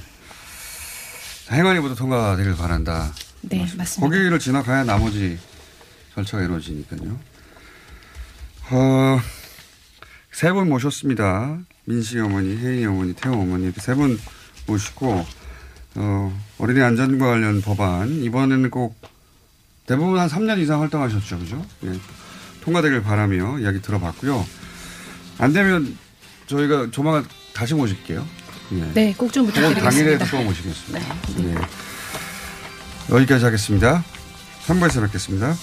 [1.51, 3.13] 행안위부터 통과되길 바란다.
[3.43, 4.01] 네, 맞습니다.
[4.01, 5.39] 거기를 지나가야 나머지
[6.15, 7.19] 절차가 이루어지니까요.
[8.71, 9.21] 어,
[10.33, 11.59] 세 분 모셨습니다.
[11.85, 14.19] 민식 어머니, 혜인이 어머니, 태호 어머니 이렇게 세 분
[14.67, 15.25] 모시고
[15.95, 18.97] 어, 어린이 안전과 관련 법안 이번에는 꼭
[19.87, 21.65] 대부분 한 3년 이상 활동하셨죠, 그죠?
[21.85, 21.93] 예.
[22.67, 24.45] 통과되길 바라며 이야기 들어봤고요.
[25.39, 25.97] 안 되면
[26.49, 28.27] 저희가 조만간 다시 모실게요.
[28.73, 28.91] 예.
[28.93, 29.91] 네, 꼭 좀 부탁드리겠습니다.
[29.91, 31.15] 당일에 또 모시겠습니다.
[31.37, 31.55] 네.
[31.55, 31.61] 네.
[33.11, 34.05] 여기까지 하겠습니다.
[34.67, 35.55] 3부에서 뵙겠습니다.